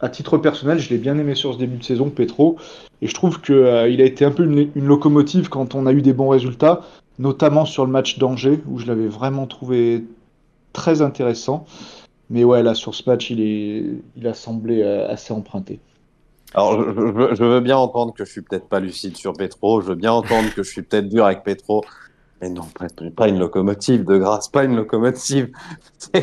[0.00, 2.56] à titre personnel, je l'ai bien aimé sur ce début de saison, Petro.
[3.02, 5.92] Et je trouve qu'il euh, a été un peu une, une, locomotive quand on a
[5.92, 6.80] eu des bons résultats,
[7.18, 10.04] notamment sur le match d'Angers, où je l'avais vraiment trouvé
[10.72, 11.66] très intéressant.
[12.30, 13.84] Mais ouais, là, sur ce match, il, est,
[14.16, 15.78] il a semblé euh, assez emprunté.
[16.54, 19.80] Alors, je, je, veux bien entendre que je suis peut-être pas lucide sur Petro.
[19.82, 21.84] Je veux bien entendre que je suis peut-être dur avec Petro.
[22.42, 22.64] Mais non,
[23.14, 25.52] pas, une locomotive, de grâce, pas une locomotive.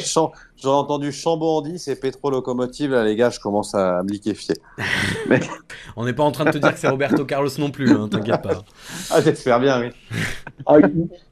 [0.62, 2.92] J'aurais entendu Chambon en c'est pétro-locomotive.
[2.92, 4.56] Là, les gars, je commence à me liquéfier.
[5.30, 5.40] Mais...
[5.96, 8.10] On n'est pas en train de te dire que c'est Roberto Carlos non plus, hein,
[8.12, 8.50] t'inquiète pas.
[9.12, 9.88] Ah, j'espère bien, oui.
[10.66, 10.80] Ah,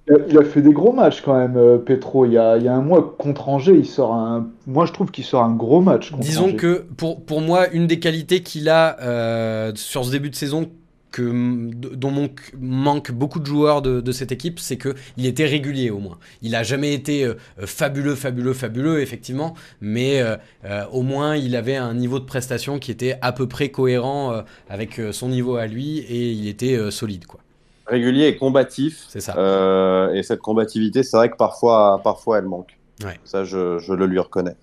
[0.08, 2.26] il, a, fait des gros matchs quand même, euh, Petro.
[2.26, 4.48] Il y, a, il y a un mois contre Angers, il sort un.
[4.68, 6.14] Moi, je trouve qu'il sort un gros match.
[6.14, 10.36] Disons que pour, pour moi, une des qualités qu'il a euh, sur ce début de
[10.36, 10.70] saison
[11.18, 16.18] dont manque beaucoup de joueurs de, cette équipe, c'est qu'il était régulier au moins.
[16.42, 21.56] Il n'a jamais été euh, fabuleux, fabuleux, fabuleux, effectivement, mais euh, euh, au moins il
[21.56, 25.68] avait un niveau de prestation qui était à peu près cohérent avec son niveau à
[25.68, 27.26] lui et il était solide.
[27.26, 27.40] quoi.
[27.86, 29.06] Régulier et combatif.
[29.08, 30.12] C'est ça.
[30.14, 32.78] et cette combativité, c'est vrai que parfois, parfois elle manque.
[33.24, 34.56] Ça, je, je le lui reconnais.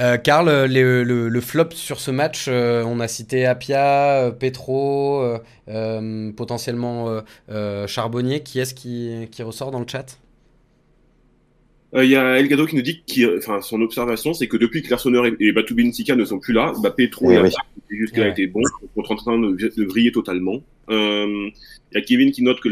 [0.00, 5.24] Euh, Karl, le, flop sur ce match, euh, on a cité Apia, euh, Petro,
[6.36, 7.22] potentiellement
[7.86, 8.42] Charbonnier.
[8.42, 10.18] Qui est-ce qui, ressort dans le chat?
[11.94, 14.90] Il y a Elgado qui nous dit que enfin, son observation, c'est que depuis que
[14.90, 17.48] Larsonneur et, Batubin Sika ne sont plus là, bah, Petro et
[17.88, 18.60] qui jusqu'à été bon,
[18.94, 20.60] sont en train de, briller totalement.
[20.90, 21.52] Il
[21.94, 22.68] y a Kevin qui note que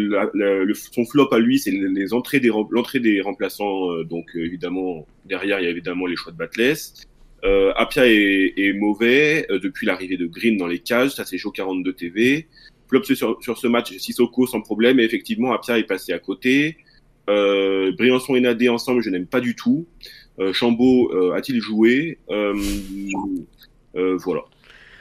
[0.93, 4.03] son flop à lui, c'est les, entrées des l'entrée des remplaçants.
[4.03, 7.07] donc évidemment derrière, il y a évidemment les choix de Batless.
[7.45, 11.51] Euh, Apia est, mauvais euh, depuis l'arrivée de Green dans les cages, ça c'est chaud
[11.51, 12.49] 42 TV.
[12.89, 16.77] Flop sur, sur ce match, Sissoko sans problème, et effectivement Apia est passé à côté.
[17.29, 19.87] Euh, Briançon et Nadé ensemble, je n'aime pas du tout.
[20.39, 22.19] Euh, Chambaud euh, a-t-il joué?
[23.95, 24.45] Voilà.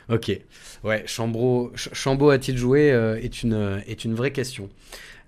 [0.09, 0.39] Ok.
[0.83, 2.87] Ouais, Chambaud, Chambaud a-t-il joué
[3.21, 4.69] est, une, est une vraie question.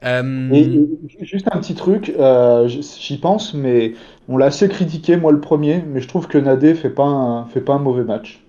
[0.03, 0.85] Euh,
[1.21, 3.93] juste un petit truc, euh, j'y pense, mais
[4.29, 7.45] on l'a assez critiqué, moi le premier, mais je trouve que Nadé fait pas un,
[7.45, 8.43] fait pas un mauvais match.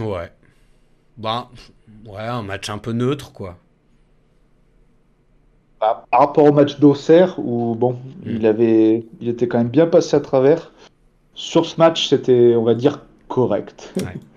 [0.00, 0.32] Ouais.
[1.16, 1.48] Bah,
[2.06, 3.56] ouais, un match un peu neutre, quoi.
[5.80, 7.92] Bah, par rapport au match d'Auxerre, où bon,
[8.24, 8.30] mm.
[8.30, 10.72] il avait, il était quand même bien passé à travers.
[11.34, 13.92] Sur ce match, c'était, on va dire, correct.
[13.98, 14.16] Ouais.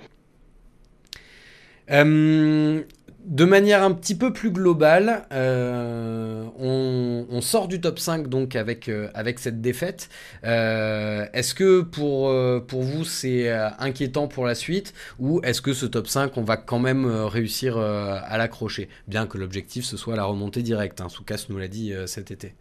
[1.92, 2.82] Euh,
[3.26, 8.88] de manière un petit peu plus globale, euh, on, sort du top 5 donc avec,
[8.88, 10.10] euh, avec cette défaite.
[10.44, 12.32] Est-ce que pour,
[12.68, 14.94] pour vous c'est inquiétant pour la suite?
[15.20, 18.90] Ou est-ce que ce top 5 on va quand même réussir à l'accrocher?
[19.08, 21.02] Bien que l'objectif ce soit la remontée directe.
[21.02, 21.10] Hein.
[21.10, 22.54] Soukas nous l'a dit cet été.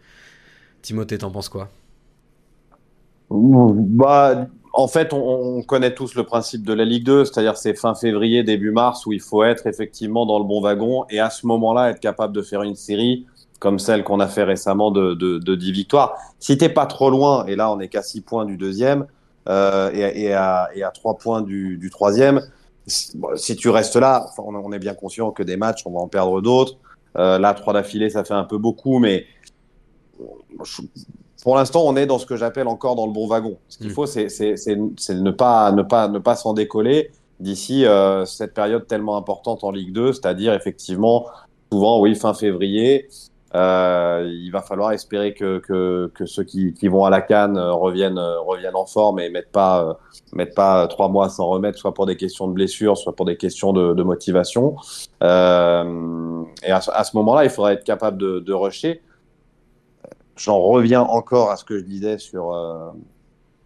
[0.82, 1.70] Timothée, t'en penses quoi?
[3.30, 7.94] Bah, en fait, on, connaît tous le principe de la Ligue 2, c'est-à-dire c'est fin
[7.94, 11.46] février, début mars où il faut être effectivement dans le bon wagon et à ce
[11.46, 13.24] moment-là être capable de faire une série
[13.60, 16.18] comme celle qu'on a fait récemment de, de, 10 victoires.
[16.40, 19.06] Si t'es pas trop loin, et là on est qu'à 6 points du deuxième
[19.48, 22.42] euh, et, à, et à 3 points du, du troisième,
[22.86, 26.42] si, tu restes là, on, est bien conscient que des matchs, on va en perdre
[26.42, 26.76] d'autres.
[27.16, 29.24] Euh, là, 3 d'affilée, ça fait un peu beaucoup, mais
[31.44, 33.58] pour l'instant, on est dans ce que j'appelle encore dans le bon wagon.
[33.68, 33.90] Ce qu'il mm.
[33.90, 39.16] faut, c'est ne pas, ne pas, ne pas s'en décoller d'ici euh, cette période tellement
[39.18, 41.26] importante en Ligue 2, c'est-à-dire effectivement,
[41.70, 43.08] souvent, oui, fin février.
[43.54, 47.56] Euh, il va falloir espérer que, que, que ceux qui, qui, vont à la canne
[47.56, 49.94] euh, reviennent, euh, reviennent en forme et mettent pas, euh,
[50.32, 53.36] mettent pas trois mois sans remettre, soit pour des questions de blessure, soit pour des
[53.36, 54.74] questions de, de motivation.
[55.20, 59.02] et à, à ce moment-là, il faudra être capable de, de rusher
[60.36, 62.90] j'en reviens encore à ce que je disais sur, euh,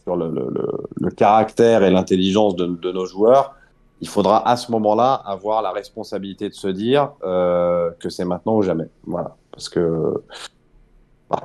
[0.06, 3.54] le, caractère et l'intelligence de, nos joueurs.
[4.00, 8.56] Il faudra à ce moment-là avoir la responsabilité de se dire euh, que c'est maintenant
[8.56, 8.88] ou jamais.
[9.04, 10.22] Voilà, parce que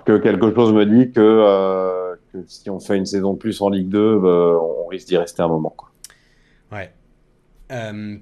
[0.05, 3.69] quelque chose me dit que, euh, que si on fait une saison de plus en
[3.69, 5.75] Ligue 2, bah, on risque d'y rester un moment.
[6.71, 6.93] Ouais.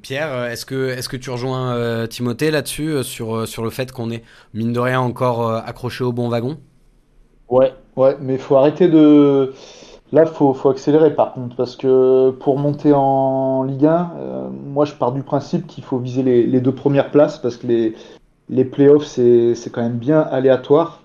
[0.02, 4.24] Pierre, est-ce que, est que tu rejoins Timothée là-dessus, sur, sur le fait qu'on est,
[4.54, 6.58] mine de rien, encore accroché au bon wagon?
[7.52, 9.54] Ouais, ouais, mais faut arrêter de.
[10.14, 14.86] Là, faut, faut accélérer par contre, parce que pour monter en Ligue 1, euh, moi
[14.86, 17.96] je pars du principe qu'il faut viser les, les, deux premières places, parce que les,
[18.50, 21.02] les playoffs, c'est quand même bien aléatoire.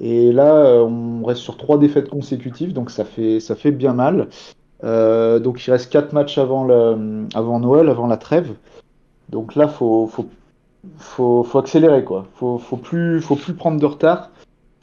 [0.00, 3.92] Et là, euh, on reste sur trois défaites consécutives, donc ça fait, ça fait bien
[3.92, 4.28] mal.
[4.84, 8.54] Euh, donc il reste quatre matchs avant, le, avant Noël, avant la trêve.
[9.30, 10.26] Donc là, faut, faut,
[10.98, 12.26] faut, faut accélérer quoi.
[12.34, 14.30] Faut, faut plus, faut plus prendre de retard.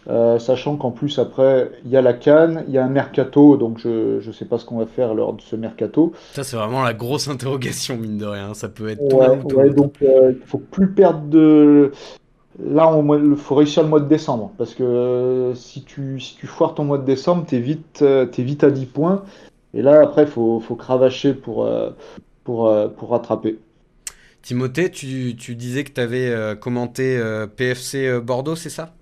[0.10, 3.56] Euh, sachant qu'en plus après il y a la canne, il y a un mercato,
[3.56, 6.12] donc je ne sais pas ce qu'on va faire lors de ce mercato.
[6.34, 9.70] Ça c'est vraiment la grosse interrogation mine de rien, ça peut être ouais, tout, ouais,
[9.70, 11.92] donc euh, il faut plus perdre de
[12.62, 14.52] là il faut réussir le mois de décembre.
[14.58, 18.02] Parce que euh, si tu si tu foires ton mois de décembre, tu es vite
[18.02, 19.24] es vite à 10 points.
[19.74, 21.70] Et là après faut faut cravacher pour
[22.44, 23.58] pour pour rattraper.
[24.42, 27.18] Timothée, tu, tu disais que tu avais commenté
[27.56, 28.94] PFC Bordeaux, c'est ça?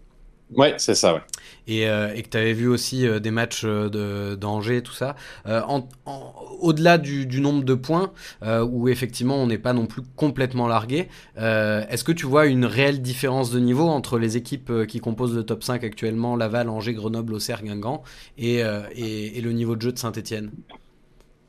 [0.55, 1.21] Ouais, c'est ça, ouais.
[1.67, 5.15] Et, euh, et que tu avais vu aussi euh, des matchs de d'Angers, tout ça.
[5.47, 8.11] Euh, en, en, Au-delà du, du, nombre de points,
[8.43, 13.01] où effectivement on n'est pas non plus complètement largué, est-ce que tu vois une réelle
[13.01, 17.33] différence de niveau entre les équipes qui composent le top 5 actuellement, Laval, Angers, Grenoble,
[17.33, 18.03] Auxerre, Guingamp,
[18.37, 20.51] et, et, et, le niveau de jeu de Saint-Etienne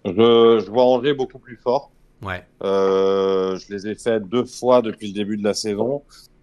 [0.05, 0.13] je,
[0.65, 1.91] je vois Angers beaucoup plus fort.
[2.23, 2.45] Ouais.
[2.63, 6.03] je les ai fait deux fois depuis le début de la saison.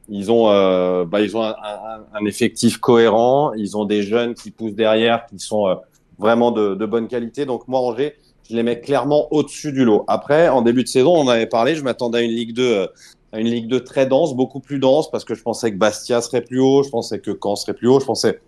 [0.10, 3.54] Ils ont, euh, bah, ils ont un, effectif cohérent.
[3.54, 5.76] Ils ont des jeunes qui poussent derrière, qui sont euh,
[6.18, 7.46] vraiment de, de, bonne qualité.
[7.46, 8.16] Donc moi, Angers,
[8.50, 10.06] je les mets clairement au-dessus du lot.
[10.08, 11.76] Après, en début de saison, on avait parlé.
[11.76, 12.88] Je m'attendais à une Ligue 2, euh,
[13.32, 16.22] à une Ligue 2 très dense, beaucoup plus dense, parce que je pensais que Bastia
[16.22, 18.42] serait plus haut, je pensais que Caen serait plus haut, je pensais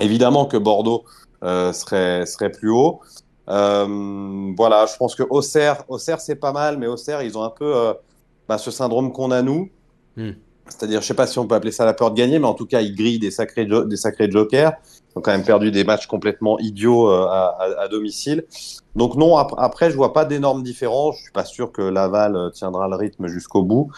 [0.00, 1.04] évidemment que Bordeaux
[1.42, 3.00] serait serait plus haut.
[3.46, 7.94] Voilà, je pense que Auxerre, Auxerre c'est pas mal, mais Auxerre, ils ont un peu
[8.48, 9.68] bah, ce syndrome qu'on a nous.
[10.16, 10.30] Mm.
[10.66, 12.54] C'est-à-dire, je sais pas si on peut appeler ça la peur de gagner, mais en
[12.54, 14.72] tout cas, ils grillent des sacrés, des sacrés jokers.
[15.14, 18.44] Ils ont quand même perdu des matchs complètement idiots euh, à, à, à, domicile.
[18.96, 21.16] Donc non, ap après, je vois pas d'énormes différences.
[21.18, 23.90] Je suis pas sûr que Laval euh, tiendra le rythme jusqu'au bout.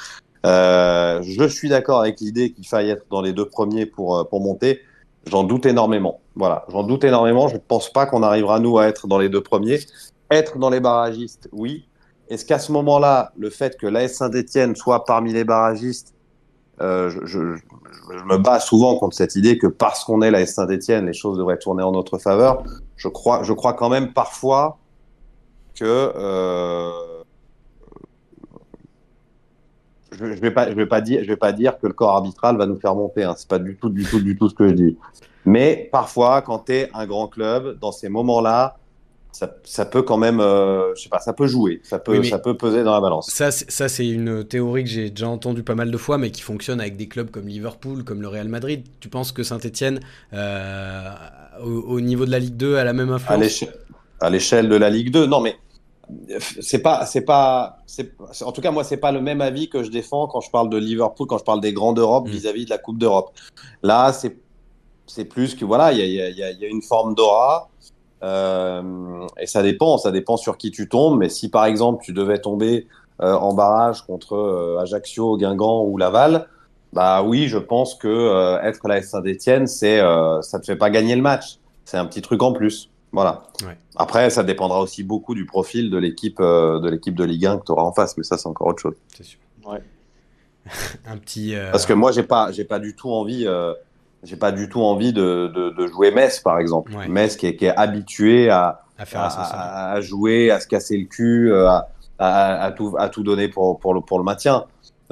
[0.44, 4.24] Euh, je suis d'accord avec l'idée qu'il faille être dans les deux premiers pour, euh,
[4.24, 4.80] pour monter.
[5.26, 6.20] J'en doute énormément.
[6.36, 7.48] Voilà, j'en doute énormément.
[7.48, 9.80] Je ne pense pas qu'on arrivera, nous, à être dans les deux premiers.
[10.30, 11.88] Être dans les barragistes, oui.
[12.28, 16.15] Est-ce qu'à ce, ce moment-là, le fait que l'AS Saint-Etienne soit parmi les barragistes
[16.80, 21.12] euh, je, me bats souvent contre cette idée que parce qu'on est la Saint-Etienne, les
[21.12, 22.62] choses devraient tourner en notre faveur.
[22.96, 24.78] Je crois, je crois quand même parfois
[25.74, 26.90] que euh,
[30.12, 30.50] je, je vais
[31.36, 33.24] pas dire que le corps arbitral va nous faire monter.
[33.24, 33.34] Hein.
[33.36, 34.98] C'est pas du tout, du tout, du tout ce que je dis.
[35.44, 38.78] Mais parfois, quand tu es un grand club, dans ces moments-là,
[39.36, 42.26] ça, ça, peut quand même, euh, je sais pas, ça peut jouer, ça peut, oui,
[42.26, 43.28] ça peut peser dans la balance.
[43.28, 46.40] Ça, ça c'est une théorie que j'ai déjà entendue pas mal de fois, mais qui
[46.40, 48.86] fonctionne avec des clubs comme Liverpool, comme le Real Madrid.
[48.98, 50.00] Tu penses que Saint-Etienne,
[50.32, 51.10] euh,
[51.62, 53.64] au, au, niveau de la Ligue 2, a la même influence?
[54.20, 55.56] À l'échelle de la Ligue 2, non, mais
[56.60, 57.76] c'est pas, c'est pas,
[58.40, 60.70] en tout cas moi c'est pas le même avis que je défends quand je parle
[60.70, 62.30] de Liverpool, quand je parle des grands d'Europe mmh.
[62.30, 63.32] vis-à-vis de la Coupe d'Europe.
[63.82, 64.38] Là, c'est,
[65.06, 67.68] c'est plus que voilà, il y a, y, a, y a une forme d'aura.
[68.22, 71.18] Euh, et ça dépend, ça dépend sur qui tu tombes.
[71.18, 72.86] Mais si par exemple tu devais tomber
[73.20, 76.48] euh, en barrage contre euh, Ajaccio, Guingamp ou Laval,
[76.92, 80.90] bah oui, je pense que euh, être la Saint-Etienne, c'est euh, ça te fait pas
[80.90, 81.58] gagner le match.
[81.84, 82.90] C'est un petit truc en plus.
[83.12, 83.42] Voilà.
[83.62, 83.76] Ouais.
[83.96, 87.58] Après, ça dépendra aussi beaucoup du profil de l'équipe euh, de l'équipe de Ligue 1
[87.58, 88.94] que tu auras en face, mais ça c'est encore autre chose.
[89.14, 89.38] C'est sûr.
[89.66, 89.82] Ouais.
[91.06, 91.54] un petit.
[91.70, 93.46] Parce que moi, j'ai pas, j'ai pas du tout envie
[94.26, 96.92] j'ai pas du tout envie de, de, de, jouer Metz, par exemple.
[96.94, 97.08] Ouais.
[97.08, 101.06] Metz qui est, qui est habitué à, à, à, à, jouer, à se casser le
[101.06, 104.64] cul, à, à, tout, à tout donner pour, pour, le, pour le maintien.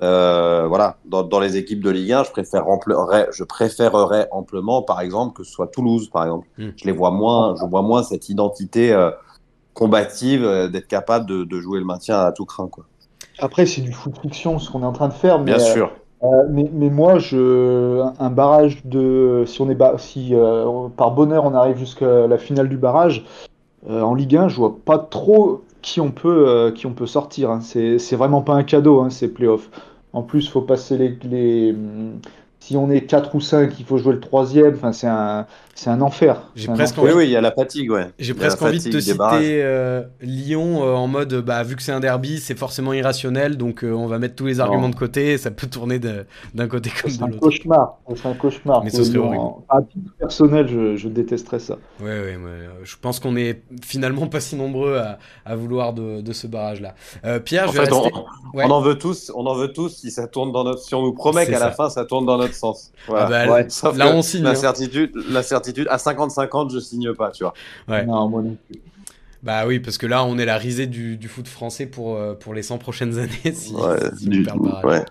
[0.03, 5.01] Euh, voilà, dans, dans, les équipes de Ligue 1, je préférerais, je préférerais amplement, par
[5.01, 6.49] exemple, que ce soit Toulouse, par exemple.
[6.59, 6.69] Mm.
[6.77, 9.11] Je les vois moins, je vois moins cette identité euh,
[9.73, 12.85] combative euh, d'être capable de, de, jouer le maintien à tout craint, quoi.
[13.39, 15.93] Après, c'est du foot fiction ce qu'on est en train de faire, mais bien sûr.
[16.25, 21.55] Euh, mais, moi, je, un barrage de, si on est, si euh, par bonheur on
[21.55, 23.25] arrive jusqu'à la finale du barrage,
[23.91, 27.51] euh, en Ligue 1, je vois pas trop qui on peut, qui on peut sortir.
[27.51, 27.61] Hein.
[27.61, 29.71] C'est vraiment pas un cadeau hein, ces playoffs.
[30.15, 31.77] En plus, faut passer les, les
[32.61, 34.75] si on est 4 ou 5, il faut jouer le troisième.
[34.77, 36.51] Enfin, c'est un, c'est un enfer.
[36.55, 37.13] J'ai C'est un presque enfer.
[37.15, 38.07] Oui, oui, il y a la fatigue, ouais.
[38.19, 39.19] J'ai presque la envie de te citer
[39.63, 43.83] euh, Lyon euh, en mode bah vu que c'est un derby, c'est forcément irrationnel, donc
[43.85, 46.69] euh, on va mettre tous les arguments de côté et ça peut tourner de- d'un
[46.69, 47.41] côté comme C'est de un l'autre.
[47.41, 47.99] cauchemar.
[48.15, 48.85] C'est un cauchemar.
[48.85, 49.41] Mais ce serait Lyon, horrible.
[49.43, 51.77] en- À titre personnel, je, je détesterais ça.
[52.01, 56.21] Ouais, ouais, ouais, je pense qu'on est finalement pas si nombreux à, à vouloir de,
[56.21, 56.95] de ce barrage-là.
[57.25, 58.19] Euh, Pierre, En je vais fait, on, rester.
[58.55, 58.65] Ouais.
[58.67, 61.03] on en veut tous, on en veut tous si ça tourne dans notre, si on
[61.03, 62.93] nous promet C'est qu'à la fin ça tourne dans notre sens.
[63.09, 63.25] Voilà.
[63.27, 63.67] Ah bah, Ouais.
[63.97, 64.51] Là, on signe, hein.
[64.51, 65.13] L'incertitude,
[65.65, 67.55] l'incertitude, à 50-50, je signe pas, tu vois.
[67.89, 68.05] Ouais.
[68.05, 68.81] Non, moi non plus.
[69.43, 72.35] Bah oui, parce que là, on est la risée du, du foot français pour, euh,
[72.35, 74.85] pour les 100 prochaines années si, Ouais, si on du- perd le barrage.
[74.85, 75.05] ouais.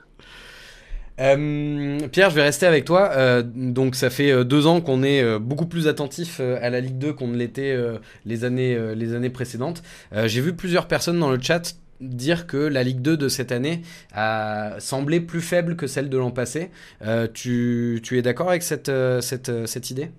[1.19, 3.11] Euh, Pierre, je vais rester avec toi.
[3.13, 6.97] Euh, donc, ça fait euh, deux ans qu'on est beaucoup plus attentif à la Ligue
[6.97, 9.83] 2 qu'on ne l'était euh, les, années, les années précédentes.
[10.13, 13.51] Euh, J'ai vu plusieurs personnes dans le chat dire que la Ligue 2 de cette
[13.51, 13.83] année
[14.13, 16.71] a semblé plus faible que celle de l'an passé.
[17.05, 18.91] Euh, tu, tu es d'accord avec cette,
[19.21, 20.09] cette, cette idée?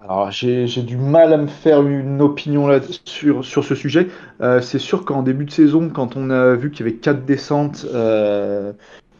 [0.00, 4.06] Alors, j'ai du mal à me faire une opinion là sur, sur ce sujet.
[4.40, 7.24] Euh, c'est sûr qu'en début de saison, quand on a vu qu'il y avait quatre
[7.24, 8.72] descentes, euh,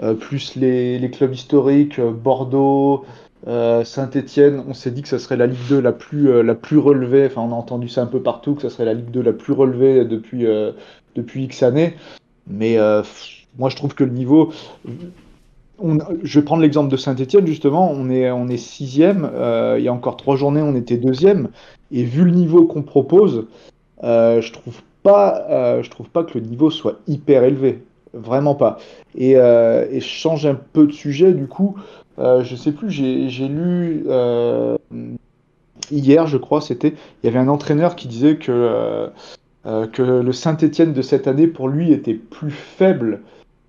[0.03, 3.05] euh, plus les, les clubs historiques, Bordeaux,
[3.47, 7.27] Saint-Étienne, on s'est dit que ça serait la Ligue 2 la plus, la plus relevée.
[7.27, 9.33] Enfin, on a entendu ça un peu partout, que ça serait la Ligue 2 la
[9.33, 10.47] plus relevée depuis,
[11.15, 11.97] depuis X années.
[12.47, 12.77] Mais
[13.59, 14.53] moi, je trouve que le niveau.
[16.23, 17.91] Je vais prendre l'exemple de Saint-Etienne, justement.
[17.91, 19.31] On est, sixième.
[19.33, 21.49] euh, il y a encore trois journées, on était deuxième.
[21.93, 23.47] Et vu le niveau qu'on propose,
[24.03, 27.83] euh, je trouve pas, euh, trouve pas que le niveau soit hyper élevé.
[28.13, 28.79] Vraiment pas.
[29.17, 31.77] Et, je change un peu de sujet, du coup.
[32.19, 34.05] Je sais plus, j'ai lu
[35.93, 36.95] hier, je crois, c'était.
[37.23, 39.11] Il y avait un entraîneur qui disait que,
[39.65, 43.21] que le Saint-Etienne de cette année, pour lui, était plus faible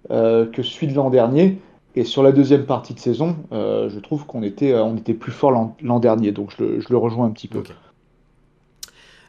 [0.09, 1.59] que celui de l'an dernier.
[1.95, 5.13] Et sur la deuxième partie de saison, euh, je trouve qu'on était, euh, on était
[5.13, 6.31] plus fort l'an dernier.
[6.31, 7.63] Donc je le, rejoins un petit peu.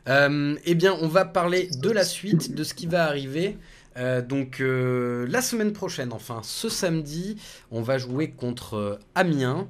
[0.09, 3.57] Euh, eh bien, on va parler de la suite, de ce qui va arriver.
[3.97, 7.37] Euh, donc, euh, la semaine prochaine, enfin ce samedi,
[7.71, 9.67] on va jouer contre euh, Amiens.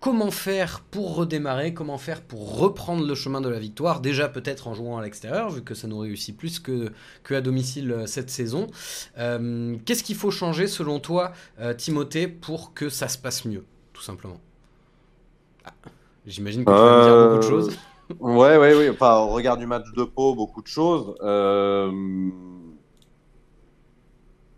[0.00, 1.74] Comment faire pour redémarrer?
[1.74, 4.00] Comment faire pour reprendre le chemin de la victoire?
[4.00, 7.40] Déjà, peut-être en jouant à l'extérieur, vu que ça nous réussit plus que, que à
[7.40, 8.66] domicile cette saison.
[9.16, 11.32] Qu'est-ce qu'il faut changer, selon toi,
[11.78, 14.40] Timothée, pour que ça se passe mieux, tout simplement?
[15.64, 15.72] Ah,
[16.26, 17.78] J'imagine que tu vas me dire beaucoup de choses.
[18.20, 18.90] Ouais, ouais, oui.
[18.90, 21.14] Enfin, au regard du match de Pau, beaucoup de choses.
[21.22, 21.90] Euh,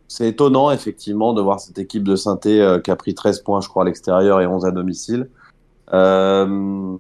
[0.09, 3.61] C'est étonnant, effectivement, de voir cette équipe de saint euh, qui a pris 13 points,
[3.61, 5.29] je crois, à l'extérieur et 11 à domicile.
[5.93, 6.97] Euh...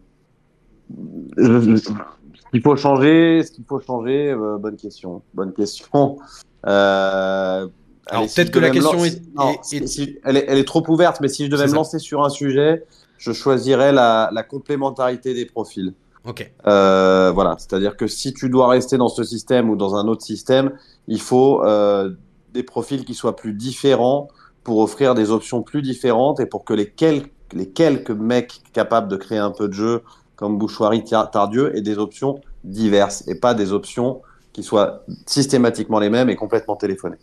[1.36, 6.18] Ce qu'il faut changer, ce qu'il faut changer, euh, bonne question, bonne question.
[6.66, 7.66] Euh...
[8.08, 10.58] Alors, si peut-être que la question est- non, est- si- est- si- elle, est, elle
[10.58, 12.84] est trop ouverte, mais si je devais me lancer sur un sujet,
[13.18, 15.92] je choisirais la, la complémentarité des profils.
[16.24, 16.48] Ok.
[16.66, 20.22] Euh, voilà, c'est-à-dire que si tu dois rester dans ce système ou dans un autre
[20.24, 20.72] système,
[21.08, 22.10] il faut euh,
[22.52, 24.28] des profils qui soient plus différents
[24.64, 29.08] pour offrir des options plus différentes et pour que les quelques, les quelques mecs capables
[29.08, 30.02] de créer un peu de jeu,
[30.34, 34.22] comme Bouchoirie, Tar- Tardieu, aient des options diverses et pas des options
[34.52, 37.18] qui soient systématiquement les mêmes et complètement téléphonées.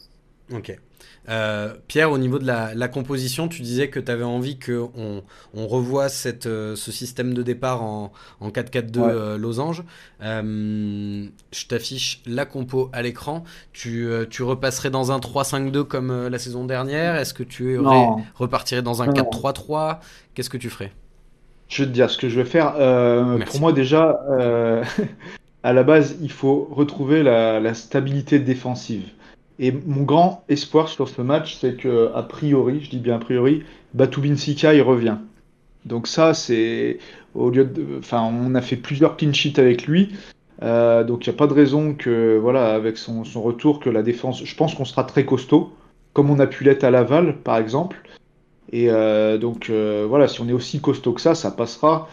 [0.53, 0.79] Ok.
[1.29, 5.23] Euh, Pierre, au niveau de la, la composition, tu disais que tu avais envie qu'on
[5.53, 8.11] on revoie cette, euh, ce système de départ en,
[8.41, 9.09] en 4-4-2 Ouais.
[9.09, 9.83] euh, losange.
[10.21, 13.43] Euh, je t'affiche la compo à l'écran.
[13.71, 17.15] Tu, tu repasserais dans un 3-5-2 comme la saison dernière?
[17.15, 19.13] Est-ce que tu aurais- repartirais dans un Non.
[19.13, 19.99] 4-3-3
[20.33, 20.91] Qu'est-ce que tu ferais?
[21.69, 22.73] Je vais te dire ce que je vais faire.
[23.45, 24.19] Pour moi, déjà,
[25.63, 29.05] à la base, il faut retrouver la, la stabilité défensive.
[29.59, 33.19] Et mon grand espoir sur ce match, c'est que, a priori, je dis bien a
[33.19, 35.17] priori, Batubin Sika, il revient.
[35.85, 36.97] Donc ça, c'est
[37.35, 40.13] au lieu de, enfin, on a fait plusieurs clean sheets avec lui.
[40.61, 44.03] Euh, donc il n'y a pas de raison que, voilà, avec son, retour, que la
[44.03, 45.73] défense, je pense qu'on sera très costaud,
[46.13, 48.01] comme on a pu l'être à Laval, par exemple.
[48.71, 52.07] Et euh, donc euh, voilà, si on est aussi costaud que ça, ça passera.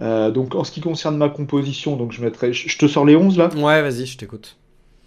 [0.00, 3.36] Donc en ce qui concerne ma composition, donc je mettrai, je te sors les 11
[3.36, 3.48] là?
[3.56, 4.57] Ouais, vas-y, je t'écoute.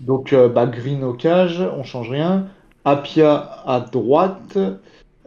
[0.01, 2.47] Donc euh, bah, Green au cage, on change rien.
[2.85, 4.57] Apia à droite,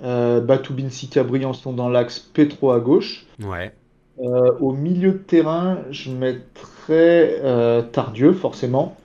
[0.03, 3.25] euh, Batubin Sika Briançon dans l'axe, Petro à gauche.
[3.43, 3.73] Ouais.
[4.21, 8.97] Euh, au milieu de terrain, je mettrais euh, Tardieu, forcément.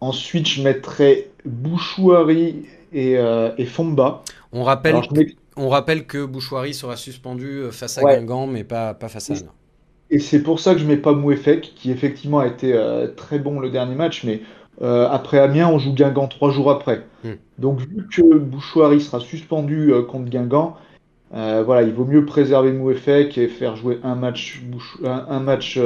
[0.00, 4.22] Ensuite, je mettrais Bouchouari et, et Fomba.
[4.52, 8.18] On rappelle, Alors, je mets- on rappelle que Bouchoirie sera suspendu face à Ouais.
[8.18, 9.40] Guingamp, mais pas, pas face à Oui.
[10.16, 13.38] Et c'est pour ça que je mets pas Mouefek, qui effectivement a été euh, très
[13.38, 14.40] bon le dernier match, mais
[14.80, 17.02] après Amiens, on joue Guingamp trois jours après.
[17.24, 17.32] Hmm.
[17.58, 20.76] Donc, vu que Bouchouari sera suspendu contre Guingamp,
[21.32, 24.98] voilà, il vaut mieux préserver Mouefek et faire jouer un match, Bouch...
[25.04, 25.78] un, un, match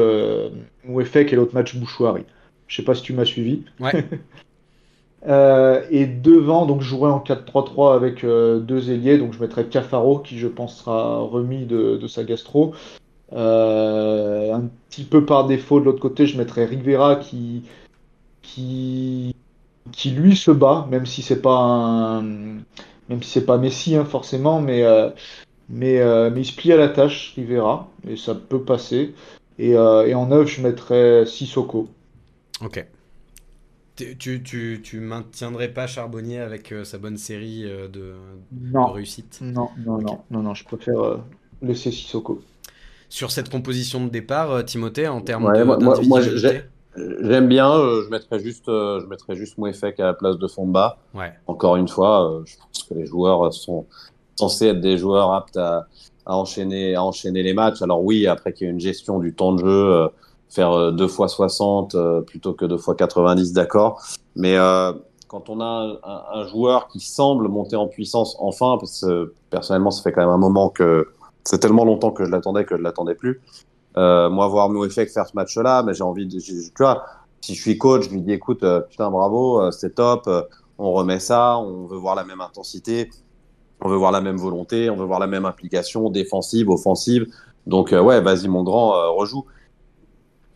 [0.84, 2.24] Mouefek et l'autre match Bouchouari.
[2.66, 3.64] Je sais pas si tu m'as suivi.
[3.80, 4.04] Ouais.
[5.26, 9.18] Euh, et devant, donc je jouerai en 4-3-3 avec euh, deux ailiers.
[9.18, 12.72] Donc je mettrai Cafaro qui je pense sera remis de, de sa gastro.
[13.32, 17.62] Euh, un petit peu par défaut de l'autre côté, je mettrai Rivera qui,
[18.42, 19.34] qui,
[19.92, 24.04] qui lui se bat, même si c'est pas un, même si c'est pas Messi hein,
[24.04, 24.82] forcément, mais,
[25.68, 26.00] mais,
[26.30, 29.14] mais il se plie à la tâche, Rivera, et ça peut passer.
[29.58, 31.88] Et, et en neuf, je mettrai Sissoko.
[32.62, 32.84] Ok.
[34.18, 38.14] Tu, tu, tu, maintiendrais pas Charbonnier avec euh, sa bonne série euh, de,
[38.52, 38.88] non.
[38.88, 39.38] de réussite?
[39.42, 40.04] Non, non, okay.
[40.04, 41.18] non, non, non, je préfère euh,
[41.60, 42.42] laisser Sissoko.
[43.10, 46.20] Sur cette composition de départ, euh, Timothée, en termes ouais, de moi, moi,
[46.96, 50.46] J'aime bien, euh, je mettrais juste, euh, je mettrais juste Mouefek à la place de
[50.48, 50.98] Fomba.
[51.14, 51.32] Ouais.
[51.46, 53.86] Encore une fois, euh, je pense que les joueurs sont
[54.34, 55.86] censés être des joueurs aptes à,
[56.26, 57.80] à enchaîner, à enchaîner les matchs.
[57.82, 60.08] Alors oui, après qu'il y ait une gestion du temps de jeu,
[60.48, 64.02] faire deux fois 60 euh, plutôt que deux fois 90, d'accord.
[64.34, 64.56] Mais
[65.28, 69.32] quand on a un, un, un, joueur qui semble monter en puissance enfin, parce que
[69.50, 71.06] personnellement, ça fait quand même un moment que
[71.44, 73.40] c'est tellement longtemps que je l'attendais que je l'attendais plus.
[73.96, 77.04] Euh, moi, voir Mouefek faire ce match-là, mais j'ai envie de, tu vois,
[77.40, 80.28] si je suis coach, je lui dis, écoute, euh, putain, bravo, euh, c'est top,
[80.78, 83.10] on remet ça, on veut voir la même intensité,
[83.80, 87.26] on veut voir la même volonté, on veut voir la même implication défensive, offensive.
[87.66, 89.44] Donc, ouais, vas-y, mon grand, rejoue.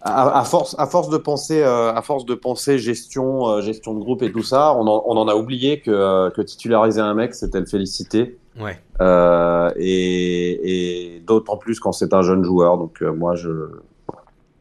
[0.06, 4.22] À, à, force, à force de penser, à force de penser gestion, gestion de groupe
[4.22, 7.58] et tout ça, on en, on en a oublié que, que titulariser un mec, c'était
[7.58, 8.36] le féliciter.
[8.60, 8.78] Ouais.
[9.00, 12.76] Euh, et, et d'autant plus quand c'est un jeune joueur.
[12.76, 13.50] Donc euh, moi, je,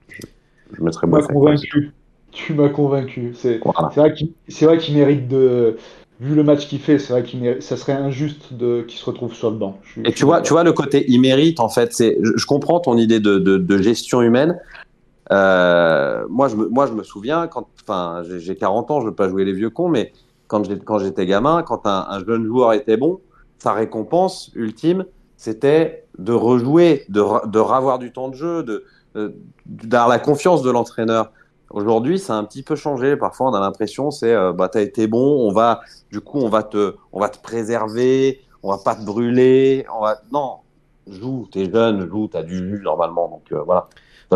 [0.07, 0.21] je,
[0.77, 1.21] je mettrais moi.
[1.21, 1.91] convaincu.
[2.31, 3.33] Tu m'as convaincu.
[3.35, 3.89] C'est voilà.
[3.89, 4.31] vrai qu'il
[4.61, 5.77] vrai qu'il mérite de.
[6.19, 9.33] Vu le match qu'il fait, c'est vrai qu'il ça serait injuste de qu'il se retrouve
[9.33, 9.77] sur le banc.
[9.83, 11.91] Je, et tu vois, tu vois le côté il mérite en fait.
[11.91, 14.57] C'est, je, je comprends ton idée de, de, de gestion humaine.
[15.31, 19.15] Euh, moi, je me, moi, je me souviens quand, enfin, j'ai 40 ans, je veux
[19.15, 20.11] pas jouer les vieux cons, mais
[20.47, 23.21] quand j'étais gamin, quand un, un jeune joueur était bon,
[23.57, 25.05] sa récompense ultime,
[25.37, 28.85] c'était de rejouer, de, de revoir du temps de jeu, de,
[29.65, 31.31] d'avoir la confiance de l'entraîneur.
[31.69, 33.17] Aujourd'hui, ça a un petit peu changé.
[33.17, 36.49] Parfois, on a l'impression, c'est, euh, bah, t'as été bon, on va, du coup, on
[36.49, 40.57] va te, on va te préserver, on va pas te brûler, on va, non,
[41.07, 43.87] joue, t'es jeune, joue, t'as du jus normalement, donc euh, voilà.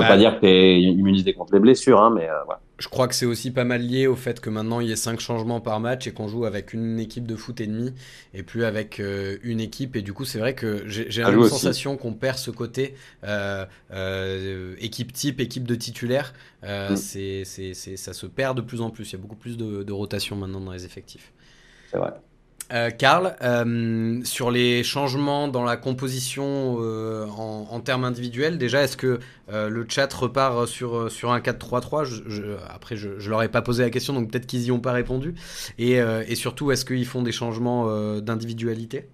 [0.02, 0.16] Ça veut Ouais.
[0.16, 2.62] pas dire que t'es immunisé contre les blessures, hein, mais euh, voilà.
[2.80, 4.96] Je crois que c'est aussi pas mal lié au fait que maintenant il y ait
[4.96, 7.92] 5 changements par match et qu'on joue avec une équipe de foot et demi
[8.36, 9.96] et plus avec euh, une équipe.
[9.96, 11.50] Et du coup, c'est vrai que j'ai aussi.
[11.50, 12.94] sensation qu'on perd ce côté
[13.24, 16.34] euh, équipe type, équipe de titulaire.
[16.64, 16.96] Mm.
[16.96, 17.44] c'est-
[17.98, 19.10] ça se perd de plus en plus.
[19.10, 21.34] Il y a beaucoup plus de, de rotation maintenant dans les effectifs.
[21.92, 22.12] C'est vrai.
[22.74, 28.98] Euh, Karl, euh, sur les changements dans la composition euh, en, termes individuels, déjà, est-ce
[28.98, 33.50] que euh, le chat repart sur, un 4-3-3 je, je, Après, je, je leur ai
[33.50, 35.36] pas posé la question, donc peut-être qu'ils y ont pas répondu.
[35.78, 36.00] Et,
[36.36, 39.06] surtout, est-ce qu'ils font des changements d'individualité?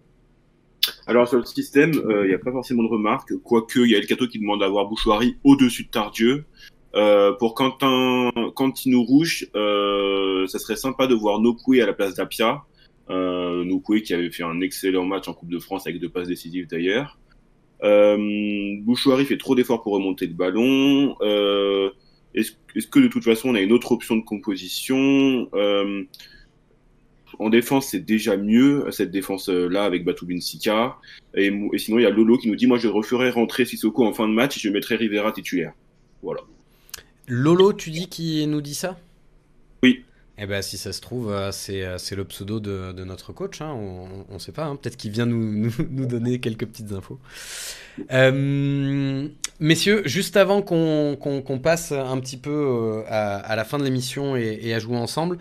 [1.08, 4.00] Alors sur le système, il n'y a pas forcément de remarques, quoique il y a
[4.00, 6.46] Elkato qui demande d'avoir Bouchouari au-dessus de Tardieu.
[6.96, 12.16] Euh, pour Quentin, Cantino Rouge, euh, ça serait sympa de voir Nokoué à la place
[12.16, 12.64] d'Apia.
[13.14, 16.68] Euh, qui avait fait un excellent match en Coupe de France avec deux passes décisives
[16.68, 17.20] d'ailleurs.
[17.84, 18.18] Euh,
[18.82, 21.16] Bouchouari fait trop d'efforts pour remonter le ballon.
[21.22, 21.90] Euh,
[22.34, 25.50] Est-ce est que de toute façon on a une autre option de composition?
[25.54, 26.04] Euh,
[27.40, 30.98] En défense, c'est déjà mieux cette défense-là avec Batoubin Sika.
[31.36, 34.06] Et, et, sinon, il y a Lolo qui nous dit moi je referai rentrer Sissoko
[34.06, 35.74] en fin de match et je mettrai Rivera titulaire.
[36.22, 36.42] Voilà.
[37.28, 38.98] Lolo, tu dis qui nous dit ça?
[39.82, 40.04] Oui.
[40.38, 43.62] Eh ben, si ça se trouve, euh, c'est, c'est le pseudo de, de notre coach.
[43.62, 43.72] Hein.
[43.74, 44.66] On ne sait pas.
[44.66, 44.76] Hein.
[44.76, 47.20] Peut-être qu'il vient nous, nous, nous, donner quelques petites infos.
[48.12, 49.28] Euh,
[49.60, 54.36] messieurs, juste avant qu'on, passe un petit peu euh, à, à, la fin de l'émission
[54.36, 55.38] et, à jouer ensemble,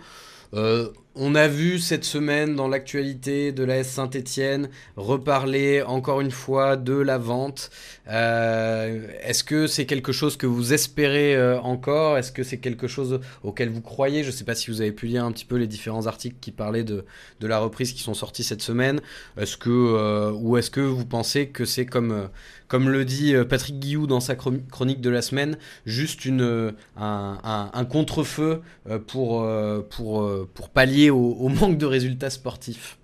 [0.53, 6.31] euh, on a vu cette semaine dans l'actualité de la S Saint-Etienne reparler encore une
[6.31, 7.69] fois de la vente.
[8.09, 12.17] Euh, Est-ce que c'est quelque chose que vous espérez euh, encore?
[12.17, 14.23] Est-ce que c'est quelque chose auquel vous croyez?
[14.23, 16.37] Je ne sais pas si vous avez pu lire un petit peu les différents articles
[16.41, 17.05] qui parlaient de,
[17.39, 18.99] de la reprise qui sont sortis cette semaine.
[19.37, 24.07] Est-ce que euh, ou est-ce que vous pensez que c'est comme le dit Patrick Guillou
[24.07, 28.61] dans sa chronique de la semaine, juste une, un, un, contre-feu
[29.05, 29.47] pour,
[29.91, 32.97] pour, pour pallier au, au, manque de résultats sportifs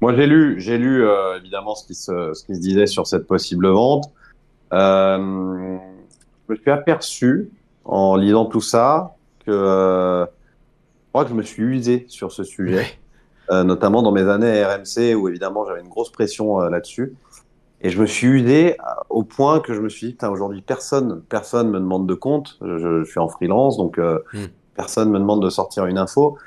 [0.00, 3.06] Moi, j'ai lu, j'ai lu euh, évidemment ce qui, se, ce qui se disait sur
[3.06, 4.12] cette possible vente.
[4.72, 5.78] Euh,
[6.48, 7.50] je me suis aperçu
[7.84, 12.42] en lisant tout ça que euh, je crois que je me suis usé sur ce
[12.42, 12.86] sujet,
[13.50, 17.14] euh, notamment dans mes années RMC où évidemment j'avais une grosse pression là-dessus.
[17.84, 18.76] Et je me suis usé
[19.10, 22.56] au point que je me suis dit, aujourd'hui, personne, personne me demande de compte.
[22.62, 24.46] Je, suis en freelance, donc Hmm.
[24.74, 26.38] Personne me demande de sortir une info.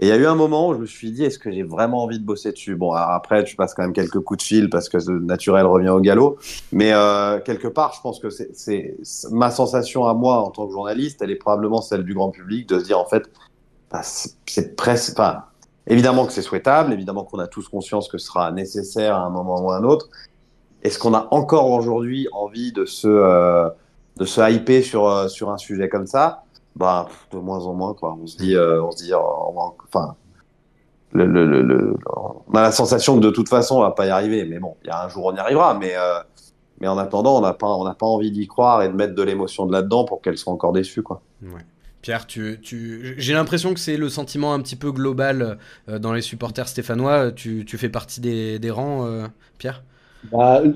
[0.00, 1.62] Et il y a eu un moment où je me suis dit, est-ce que j'ai
[1.62, 2.74] vraiment envie de bosser dessus?
[2.74, 5.90] Bon, après, tu passes quand même quelques coups de fil parce que le naturel revient
[5.90, 6.38] au galop.
[6.72, 8.96] Mais euh, quelque part, je pense que c'est
[9.30, 12.68] ma sensation à moi en tant que journaliste, elle est probablement celle du grand public
[12.68, 13.30] de se dire, en fait,
[13.90, 15.12] bah, c'est c'est presque...
[15.12, 15.44] Enfin,
[15.86, 19.30] évidemment que c'est souhaitable, évidemment qu'on a tous conscience que ce sera nécessaire à un
[19.30, 20.08] moment ou à un autre.
[20.82, 23.68] Est-ce qu'on a encore aujourd'hui envie de se, euh,
[24.16, 26.44] de se hyper sur, euh, sur un sujet comme ça?
[26.74, 28.16] Bah, de moins en moins, quoi.
[28.20, 30.16] On se dit, euh, on enfin,
[31.12, 31.96] le, le, le,
[32.54, 34.44] a la sensation que de toute façon, on va pas y arriver.
[34.44, 35.74] Mais bon, il y a un jour, on y arrivera.
[35.74, 36.20] Mais, euh,
[36.80, 39.14] mais en attendant, on n'a pas, on n'a pas envie d'y croire et de mettre
[39.14, 41.22] de l'émotion de là-dedans pour qu'elle soit encore déçue, quoi.
[42.00, 43.14] Pierre, tu, tu...
[43.18, 45.58] j'ai l'impression que c'est le sentiment un petit peu global
[45.88, 47.30] euh, dans les supporters stéphanois.
[47.30, 49.84] Tu, tu fais partie des, rangs, Pierre?
[50.30, 50.72] Bah, euh,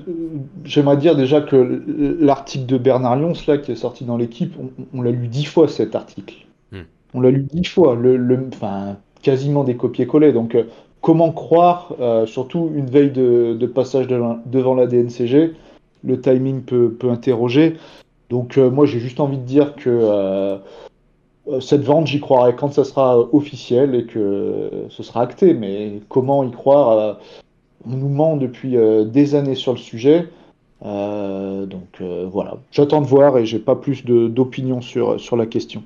[0.65, 1.83] j'aimerais dire déjà que
[2.19, 5.45] l'article de Bernard Lyons, là, qui est sorti dans l'équipe, on, on l'a lu dix
[5.45, 6.45] fois cet article.
[6.71, 6.81] Hmm.
[7.13, 10.33] On l'a lu dix fois, le, le- enfin, quasiment des copier-coller.
[10.33, 10.63] Donc, euh,
[11.01, 15.53] comment croire, euh, surtout une veille de, de passage de la- devant la DNCG,
[16.03, 17.77] le timing peut, peut interroger.
[18.29, 20.59] Donc, euh, moi, j'ai juste envie de dire que
[21.61, 25.53] cette vente, j'y croirai quand ça sera officiel et que ce sera acté.
[25.53, 27.19] Mais comment y croire
[27.87, 30.27] on nous ment depuis euh, des années sur le sujet.
[30.85, 35.45] Euh, donc euh, voilà, j'attends de voir et j'ai pas plus d'opinion sur, sur la
[35.45, 35.83] question.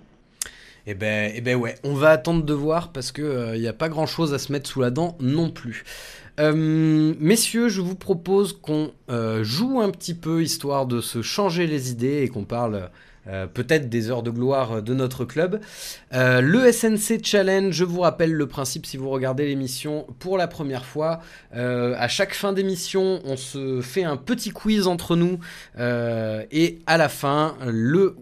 [0.88, 3.74] Eh ben, eh ben ouais, on va attendre de voir parce que il n'y a
[3.74, 5.84] pas grand chose à se mettre sous la dent non plus.
[6.40, 8.90] Messieurs, je vous propose qu'on
[9.44, 12.90] joue un petit peu histoire de se changer les idées et qu'on parle
[13.28, 15.60] euh, peut-être des heures de gloire de notre club.
[16.14, 20.48] Euh, le SNC Challenge, je vous rappelle le principe si vous regardez l'émission pour la
[20.48, 21.20] première fois.
[21.56, 25.40] Euh, à chaque fin d'émission, on se fait un petit quiz entre nous
[25.78, 28.16] euh, et à la fin, le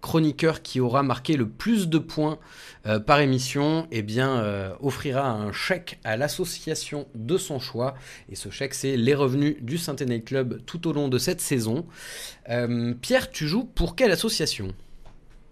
[0.00, 2.38] chroniqueur qui aura marqué le plus de points
[2.86, 7.94] euh, par émission eh bien, euh, offrira un chèque à l'association de son choix.
[8.28, 11.86] Et ce chèque, c'est les revenus du Saint-Étienne Club tout au long de cette saison.
[12.50, 14.68] Euh, Pierre, tu joues pour quelle association?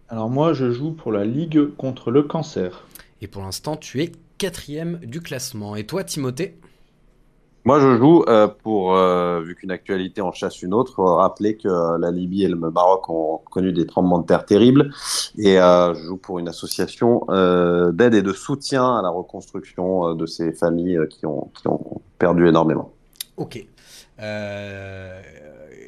[0.08, 2.86] Alors moi, je joue pour la Ligue contre le cancer.
[3.22, 5.76] Et pour l'instant, tu es quatrième du classement.
[5.76, 6.58] Et toi, Timothée?
[7.64, 11.68] Moi, je joue euh, pour, euh, vu qu'une actualité en chasse une autre, rappeler que
[11.68, 14.92] euh, la Libye et le Maroc ont connu des tremblements de terre terribles.
[15.38, 17.24] Et je joue pour une association
[17.92, 22.48] d'aide et de soutien à la reconstruction de ces familles qui, ont, qui ont perdu
[22.48, 22.92] énormément.
[23.36, 23.64] Ok.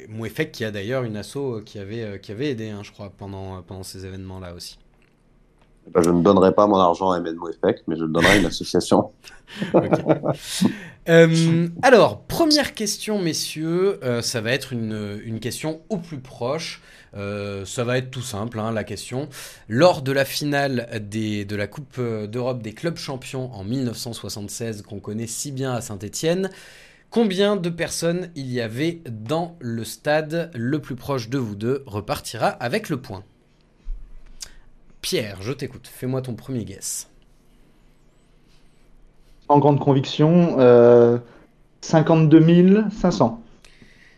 [0.07, 3.83] Mouefek qui a d'ailleurs une asso qui avait, qui avait aidé, hein, je crois, pendant
[3.83, 4.77] ces événements-là aussi.
[5.93, 8.35] Ben, je ne donnerai pas mon argent à Ahmed Mouefek, mais je le donnerai à
[8.37, 9.11] une association.
[11.07, 16.81] Euh, alors, première question, messieurs, euh, ça va être une, question au plus proche.
[17.15, 19.29] Euh, ça va être tout simple, hein, la question.
[19.69, 25.27] Lors de la finale de la Coupe d'Europe des clubs champions en 1976, qu'on connaît
[25.27, 26.49] si bien à Saint-Étienne,
[27.11, 30.49] combien de personnes il y avait dans le stade?
[30.55, 33.23] Le plus proche de vous deux repartira avec le point.
[35.05, 35.87] Pierre, je t'écoute.
[35.87, 37.11] Fais-moi ton premier guess.
[39.47, 41.19] En grande conviction, euh,
[41.81, 43.39] 52 500.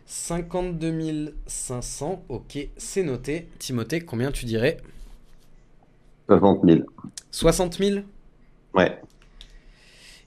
[0.06, 3.50] 52 500, ok, c'est noté.
[3.60, 4.78] Timothée, combien tu dirais?
[6.30, 6.80] 60 000.
[7.32, 8.00] 60 000
[8.74, 8.98] Ouais.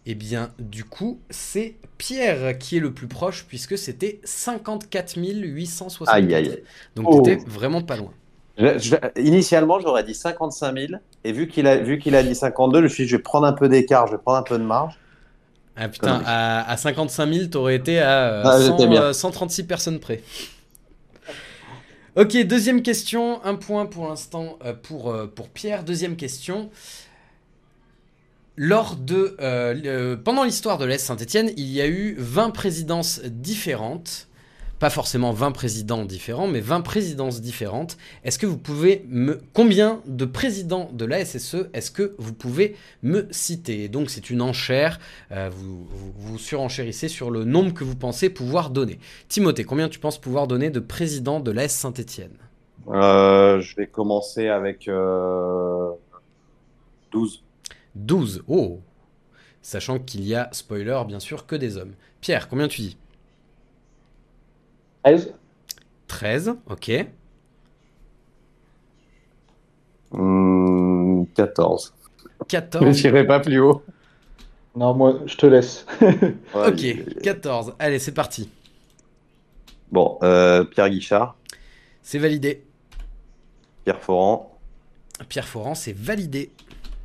[0.05, 6.15] Eh bien, du coup, c'est Pierre qui est le plus proche puisque c'était 54 864.
[6.15, 6.63] Aïe, aïe, aïe.
[6.97, 7.23] Donc, Oh.
[7.23, 8.13] t'étais vraiment pas loin.
[8.59, 10.92] Je- je- initialement, j'aurais dit 55 000.
[11.24, 13.22] Et vu qu'il a, vu qu'il a dit 52, je me suis dit, je vais
[13.22, 14.94] prendre un peu d'écart, je vais prendre un peu de marge.
[15.76, 19.03] Ah putain, à, à 55 000, t'aurais été à euh, Ah, 100, j'étais bien.
[19.03, 20.22] euh, 136 personnes près.
[22.16, 23.42] Ok, deuxième question.
[23.44, 25.84] Un point pour l'instant euh, pour, pour Pierre.
[25.84, 26.70] Deuxième question.
[28.57, 33.20] Lors de, euh, le- pendant l'histoire de l'Est Saint-Etienne, il y a eu 20 présidences
[33.24, 34.26] différentes.
[34.81, 37.99] Pas forcément 20 présidents différents, mais 20 présidences différentes.
[38.24, 39.39] Est-ce que vous pouvez me...
[39.53, 43.91] Combien de présidents de la SSE est-ce que vous pouvez me citer?
[43.91, 44.99] Donc c'est une enchère.
[45.33, 48.99] Euh, vous, vous, vous surenchérissez sur le nombre que vous pensez pouvoir donner.
[49.28, 52.39] Timothée, combien tu penses pouvoir donner de présidents de l'AS Saint-Etienne
[52.89, 55.91] Euh, je vais commencer avec euh,
[57.12, 57.45] 12.
[57.97, 58.45] 12.
[58.49, 58.81] Oh
[59.61, 61.93] Sachant qu'il y a, spoiler, bien sûr, que des hommes.
[62.22, 62.97] Pierre, combien tu dis?
[65.05, 65.34] 13
[66.09, 67.07] 13, ok.
[70.12, 71.94] Hum, 14.
[72.48, 72.96] 14.
[72.96, 73.82] Je n'irai pas plus haut.
[74.74, 75.86] Non, moi, je te laisse.
[76.55, 77.74] Ok, 14.
[77.78, 78.51] Allez, c'est parti.
[79.92, 81.36] Bon, euh, Pierre Guichard,
[82.03, 82.64] C'est validé.
[83.84, 84.59] Pierre Foran,
[85.28, 86.53] Pierre Foran, c'est validé.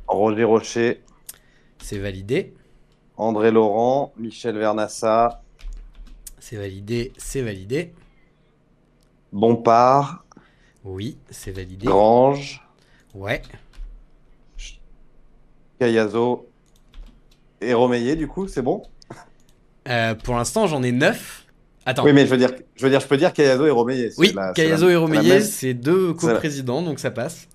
[0.06, 1.02] Roger Rocher,
[1.78, 2.54] C'est validé.
[3.16, 5.42] André Laurent, Michel Vernassa,
[6.48, 7.12] C'est validé.
[7.16, 7.92] C'est validé.
[9.32, 10.24] Bompard,
[10.84, 11.86] Oui, c'est validé.
[11.86, 12.64] Grange,
[13.14, 13.42] Ouais.
[15.80, 16.48] Cayazo
[17.60, 18.84] et Romeillet, du coup, c'est bon?
[19.88, 21.46] Euh, pour l'instant, j'en ai 9.
[21.84, 22.04] Attends.
[22.04, 24.32] Oui, mais je veux dire, je veux dire, je peux dire Cayazo et c'est Oui,
[24.32, 27.48] la- c'est Cayazo la- et même- c'est deux coprésidents, donc ça passe.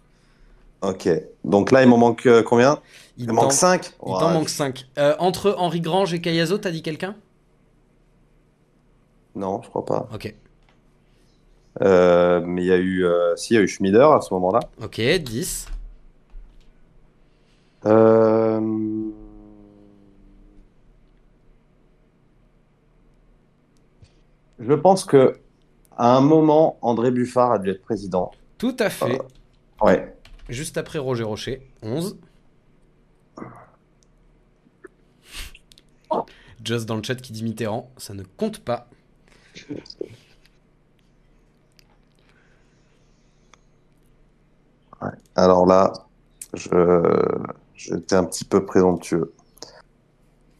[0.82, 1.08] Ok.
[1.46, 2.82] Donc là, il m'en manque euh, combien?
[3.18, 4.86] Il manque 5 il t'en manque 5.
[5.20, 7.16] entre Henri Grange et Cayazo, t'as dit quelqu'un?
[9.36, 10.08] Non, je crois pas.
[10.14, 10.34] Ok.
[11.82, 14.34] Euh, mais il y a eu, euh, si, il y a eu Schmider à ce
[14.34, 14.60] moment-là.
[14.84, 15.68] Ok, 10.
[17.86, 18.62] Euh...
[24.60, 25.40] Je pense que
[25.98, 28.32] à un moment, André Buffard a dû être président.
[28.58, 29.20] Tout à fait.
[29.82, 30.16] Ouais.
[30.50, 32.18] Juste après Roger Rocher, 11.
[36.64, 38.88] Just dans le chat qui dit Mitterrand, ça ne compte pas.
[45.36, 45.94] Alors là,
[46.54, 46.70] je
[47.76, 49.34] j'étais un petit peu présomptueux.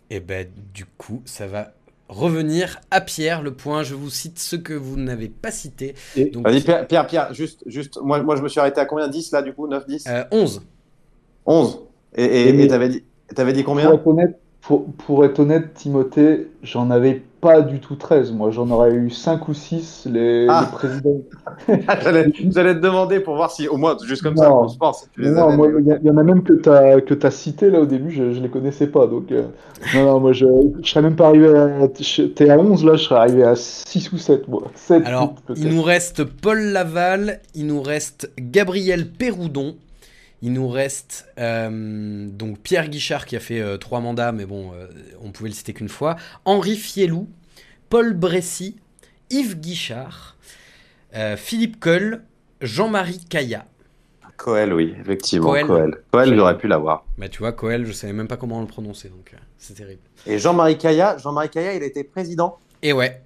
[0.10, 1.74] Et ben du coup, ça va
[2.10, 3.84] revenir à Pierre le point.
[3.84, 5.96] Je vous cite ce que vous n'avez pas cité.
[6.16, 8.86] Et- Donc, Vas-y, Pierre, Pierre, Pierre, juste, juste, moi, moi, je me suis arrêté à
[8.86, 9.08] combien?
[9.08, 10.64] 10 là, du coup 9, 10 euh, 11.
[11.46, 11.82] 11.
[12.16, 16.90] Et t'avais dit, t'avais dit Pour combien être honnête, pour, pour être honnête, Timothée, j'en
[16.92, 18.32] avais pas du tout 13.
[18.32, 20.66] Moi, j'en aurais eu 5 ou 6 les, Ah.
[20.66, 21.22] les présidents.
[22.54, 24.42] J'allais te demander pour voir si, au moins, juste comme Non.
[24.44, 26.54] ça, pour le sport, si tu les Non, moi, il y, en a même que
[26.54, 29.08] tu as, que as cité là au début, je, je les connaissais pas.
[29.08, 29.44] Donc, euh,
[29.96, 30.46] non, non, moi, je,
[30.82, 31.88] je serais même pas arrivé à.
[31.88, 34.64] T'es à 11 là, je serais arrivé à 6 ou 7, moi.
[34.76, 39.76] 7 Alors, il nous reste Paul Laval, il nous reste Gabriel Péroudon,
[40.42, 44.72] il nous reste euh, donc Pierre Guichard qui a fait euh, trois mandats, mais bon,
[44.74, 44.88] euh,
[45.22, 46.16] on pouvait le citer qu'une fois.
[46.46, 47.30] Henri Fielou,
[47.90, 48.78] Paul Bressy,
[49.30, 50.36] Yves Guichard,
[51.36, 52.24] Philippe Coll,
[52.62, 53.66] Jean-Marie Caillat.
[54.38, 55.52] Coel, oui, effectivement.
[55.52, 55.68] Coel.
[55.68, 55.98] Coel.
[56.12, 57.06] Coel, j'aurais pu l'avoir.
[57.18, 60.02] Bah tu vois, Coel, je savais même pas comment le prononcer, donc c'est terrible.
[60.26, 62.58] Et Jean-Marie Caillat, Jean-Marie Caillat, il était président?
[62.82, 63.22] Et ouais,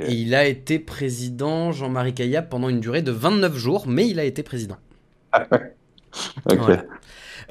[0.00, 4.18] Et il a été président, Jean-Marie Caillat, pendant une durée de 29 jours, mais il
[4.18, 4.76] a été président.
[6.44, 6.58] Ok.
[6.58, 6.82] Voilà.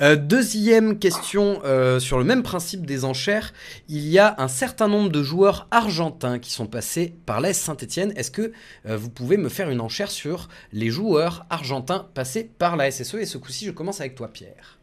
[0.01, 3.53] Euh, deuxième question euh, sur le même principe des enchères.
[3.89, 8.13] Il y a un certain nombre de joueurs argentins qui sont passés par l'AS Saint-Etienne.
[8.15, 8.53] Est-ce que
[8.86, 13.15] euh, vous pouvez me faire une enchère sur les joueurs argentins passés par la SSE
[13.15, 14.80] Et ce coup-ci, je commence avec toi, Pierre.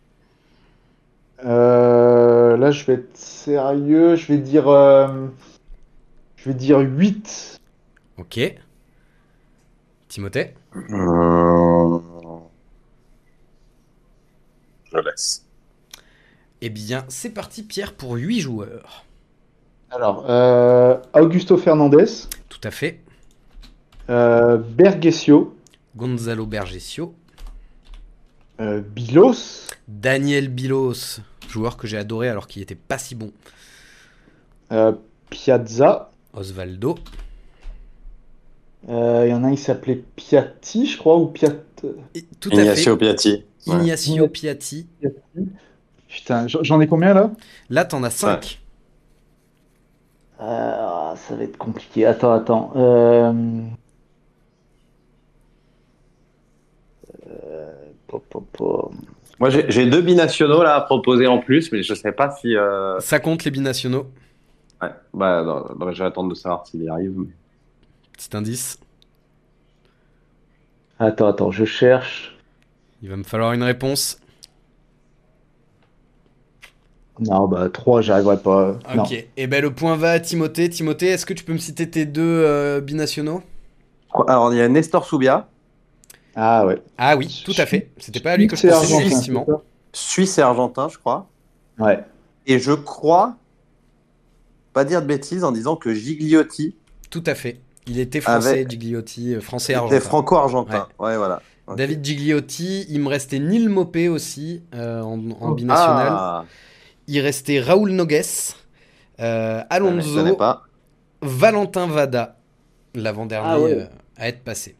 [1.44, 4.16] Euh, là, je vais être sérieux.
[4.16, 4.68] Je vais dire.
[6.46, 7.58] Euh, je vais dire 8.
[8.18, 8.40] Ok.
[10.08, 12.02] Timothée Hum,
[14.84, 15.44] Je laisse.
[16.60, 19.04] Eh bien, c'est parti, Pierre, pour 8 joueurs.
[19.90, 22.06] Alors, euh, Augusto Fernandez,
[22.48, 23.00] Tout à fait.
[24.10, 25.56] euh, Bergesio,
[25.96, 27.14] Gonzalo Bergesio.
[28.60, 33.32] euh, Bilos, Daniel Bilos, joueur que j'ai adoré alors qu'il était pas si bon.
[34.72, 34.92] euh,
[35.30, 36.10] Piazza.
[36.36, 36.94] Osvaldo.
[38.88, 41.52] Euh, Il y en a un qui s'appelait Piatti, je crois, ou Piat.
[42.14, 42.62] Et- Tout à fait.
[42.62, 43.44] Ignacio Piatti.
[43.66, 43.74] Ouais.
[43.76, 44.86] Ignacio Piatti.
[45.00, 45.16] Piatti.
[46.08, 47.30] Putain, j'en ai combien là?
[47.68, 48.60] Là, t'en as 5.
[50.40, 52.06] Euh, ça va être compliqué.
[52.06, 52.72] Attends, attends.
[52.76, 53.32] Euh...
[57.28, 57.72] euh.
[59.38, 62.56] Moi, j'ai j'ai deux binationaux là à proposer en plus, mais je sais pas si.
[62.56, 64.06] euh, Ça compte les binationaux?
[64.82, 64.90] Ouais.
[65.14, 67.12] Bah, non, non, je vais attendre de savoir s'il y arrive.
[67.16, 67.32] mais-
[68.12, 68.78] Petit indice.
[70.98, 72.36] Attends, attends, je cherche.
[73.02, 74.18] Il va me falloir une réponse.
[77.18, 78.76] Non, bah 3, j'arriverai pas.
[78.94, 79.02] Non.
[79.04, 79.26] Ok.
[79.36, 80.68] Et ben le point va à Timothée.
[80.68, 83.42] Timothée, est-ce que tu peux me citer tes deux euh, binationaux?
[84.28, 85.48] Alors, il y a Nestor Soubia,
[86.34, 86.82] Ah ouais.
[86.98, 87.90] Ah oui, tout à fait.
[87.98, 89.46] C'était pas à lui que je C'est pensais, effectivement.
[89.92, 91.26] Suisse et Argentin, je crois.
[91.78, 92.02] Ouais.
[92.46, 93.36] Et je crois,
[94.76, 96.76] pas dire de bêtises, en disant que Gigliotti
[97.08, 97.60] Tout à fait.
[97.86, 100.00] Il était français, Gigliotti, euh, français était argentin.
[100.00, 100.88] franco-argentin.
[100.98, 101.16] Ouais.
[101.16, 101.40] voilà.
[101.76, 106.08] David Gigliotti, il me restait Neil Mopé aussi euh, en, en binational.
[106.10, 106.44] Ah,
[107.06, 108.22] Il restait Raoul Nogues,
[109.20, 110.36] euh, Alonso.
[111.22, 112.36] Valentin Vada,
[112.94, 113.72] l'avant-dernier Ah ouais.
[113.72, 113.86] euh,
[114.18, 114.76] à être passé.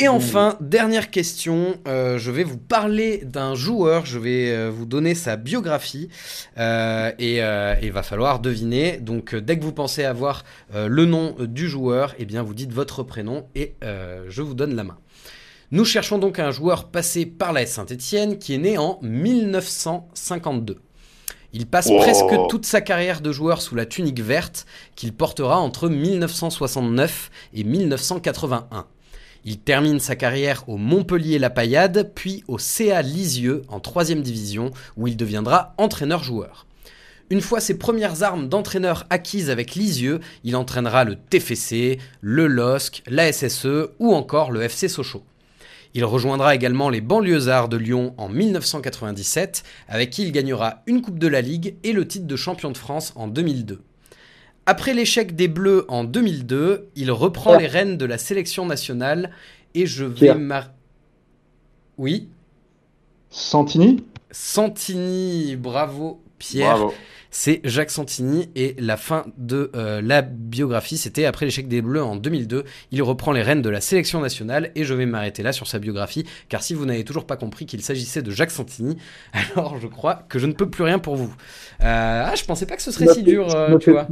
[0.00, 4.86] Et enfin, dernière question, euh, je vais vous parler d'un joueur, je vais euh, vous
[4.86, 6.08] donner sa biographie
[6.56, 7.38] euh, et
[7.82, 8.98] il va falloir deviner.
[8.98, 13.02] Donc dès que vous pensez avoir le nom du joueur, eh bien vous dites votre
[13.02, 14.98] prénom et je vous donne la main.
[15.72, 20.78] Nous cherchons donc un joueur passé par la Saint-Etienne qui est né en 1952.
[21.52, 25.88] Il passe presque toute sa carrière de joueur sous la tunique verte qu'il portera entre
[25.88, 28.86] 1969 et 1981.
[29.50, 35.06] Il termine sa carrière au Montpellier-La Paillade, puis au CA Lisieux en 3 division, où
[35.06, 36.66] il deviendra entraîneur-joueur.
[37.30, 43.02] Une fois ses premières armes d'entraîneur acquises avec Lisieux, il entraînera le TFC, le LOSC,
[43.06, 45.24] la SSE ou encore le FC Sochaux.
[45.94, 51.18] Il rejoindra également les banlieusards de Lyon en 1997, avec qui il gagnera une Coupe
[51.18, 53.80] de la Ligue et le titre de champion de France en 2002.
[54.70, 59.30] Après l'échec des Bleus en 2002, il reprend les rênes de la sélection nationale
[59.72, 60.72] et je vais mar...
[61.96, 62.28] Oui.
[63.30, 64.04] Santini?
[64.30, 66.76] Santini, bravo Pierre.
[66.76, 66.94] Bravo
[67.30, 72.02] c'est Jacques Santini et la fin de euh, la biographie, c'était après l'échec des Bleus
[72.02, 72.64] en 2002.
[72.92, 75.78] Il reprend les rênes de la sélection nationale et je vais m'arrêter là sur sa
[75.78, 78.96] biographie car si vous n'avez toujours pas compris qu'il s'agissait de Jacques Santini,
[79.54, 81.32] alors je crois que je ne peux plus rien pour vous.
[81.82, 84.06] Euh, ah, je pensais pas que ce serait si dur, euh, tu vois.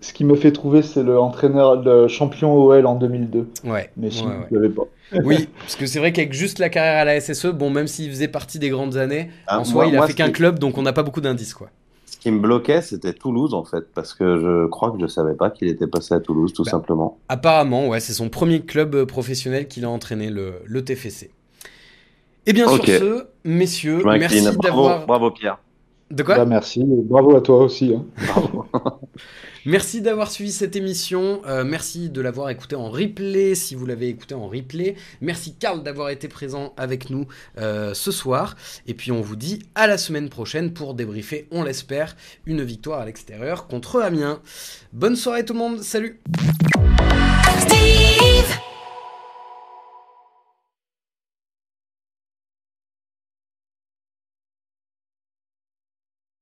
[0.00, 3.48] ce qui me fait trouver, c'est le entraîneur, le champion OL en 2002.
[3.64, 3.90] Ouais.
[3.96, 4.08] Mais
[4.50, 4.68] ouais.
[4.70, 4.82] pas.
[5.24, 8.10] oui, parce que c'est vrai qu'avec juste la carrière à la SSE, bon, même s'il
[8.10, 10.82] faisait partie des grandes années, ah, en soi, il a fait qu'un club, donc on
[10.82, 11.70] n'a pas beaucoup d'indices, quoi
[12.20, 15.50] qui me bloquait, c'était Toulouse en fait, parce que je crois que je savais pas
[15.50, 17.18] qu'il était passé à Toulouse, tout bah, simplement.
[17.28, 21.30] Apparemment, ouais, c'est son premier club euh, professionnel qu'il a entraîné, le, le TFC.
[22.46, 25.06] Et bien sur ce, messieurs, merci d'avoir.
[25.06, 25.58] Bravo Pierre.
[26.10, 26.36] De quoi?
[26.36, 27.94] Bah, Merci, bravo à toi aussi.
[27.94, 28.04] Hein.
[29.66, 31.42] Merci d'avoir suivi cette émission.
[31.46, 34.94] Euh, merci de l'avoir écouté en replay si vous l'avez écouté en replay.
[35.20, 37.26] Merci Karl d'avoir été présent avec nous
[37.58, 38.56] euh, ce soir.
[38.86, 43.00] Et puis on vous dit à la semaine prochaine pour débriefer, on l'espère, une victoire
[43.00, 44.40] à l'extérieur contre Amiens.
[44.92, 45.82] Bonne soirée tout le monde.
[45.82, 46.20] Salut.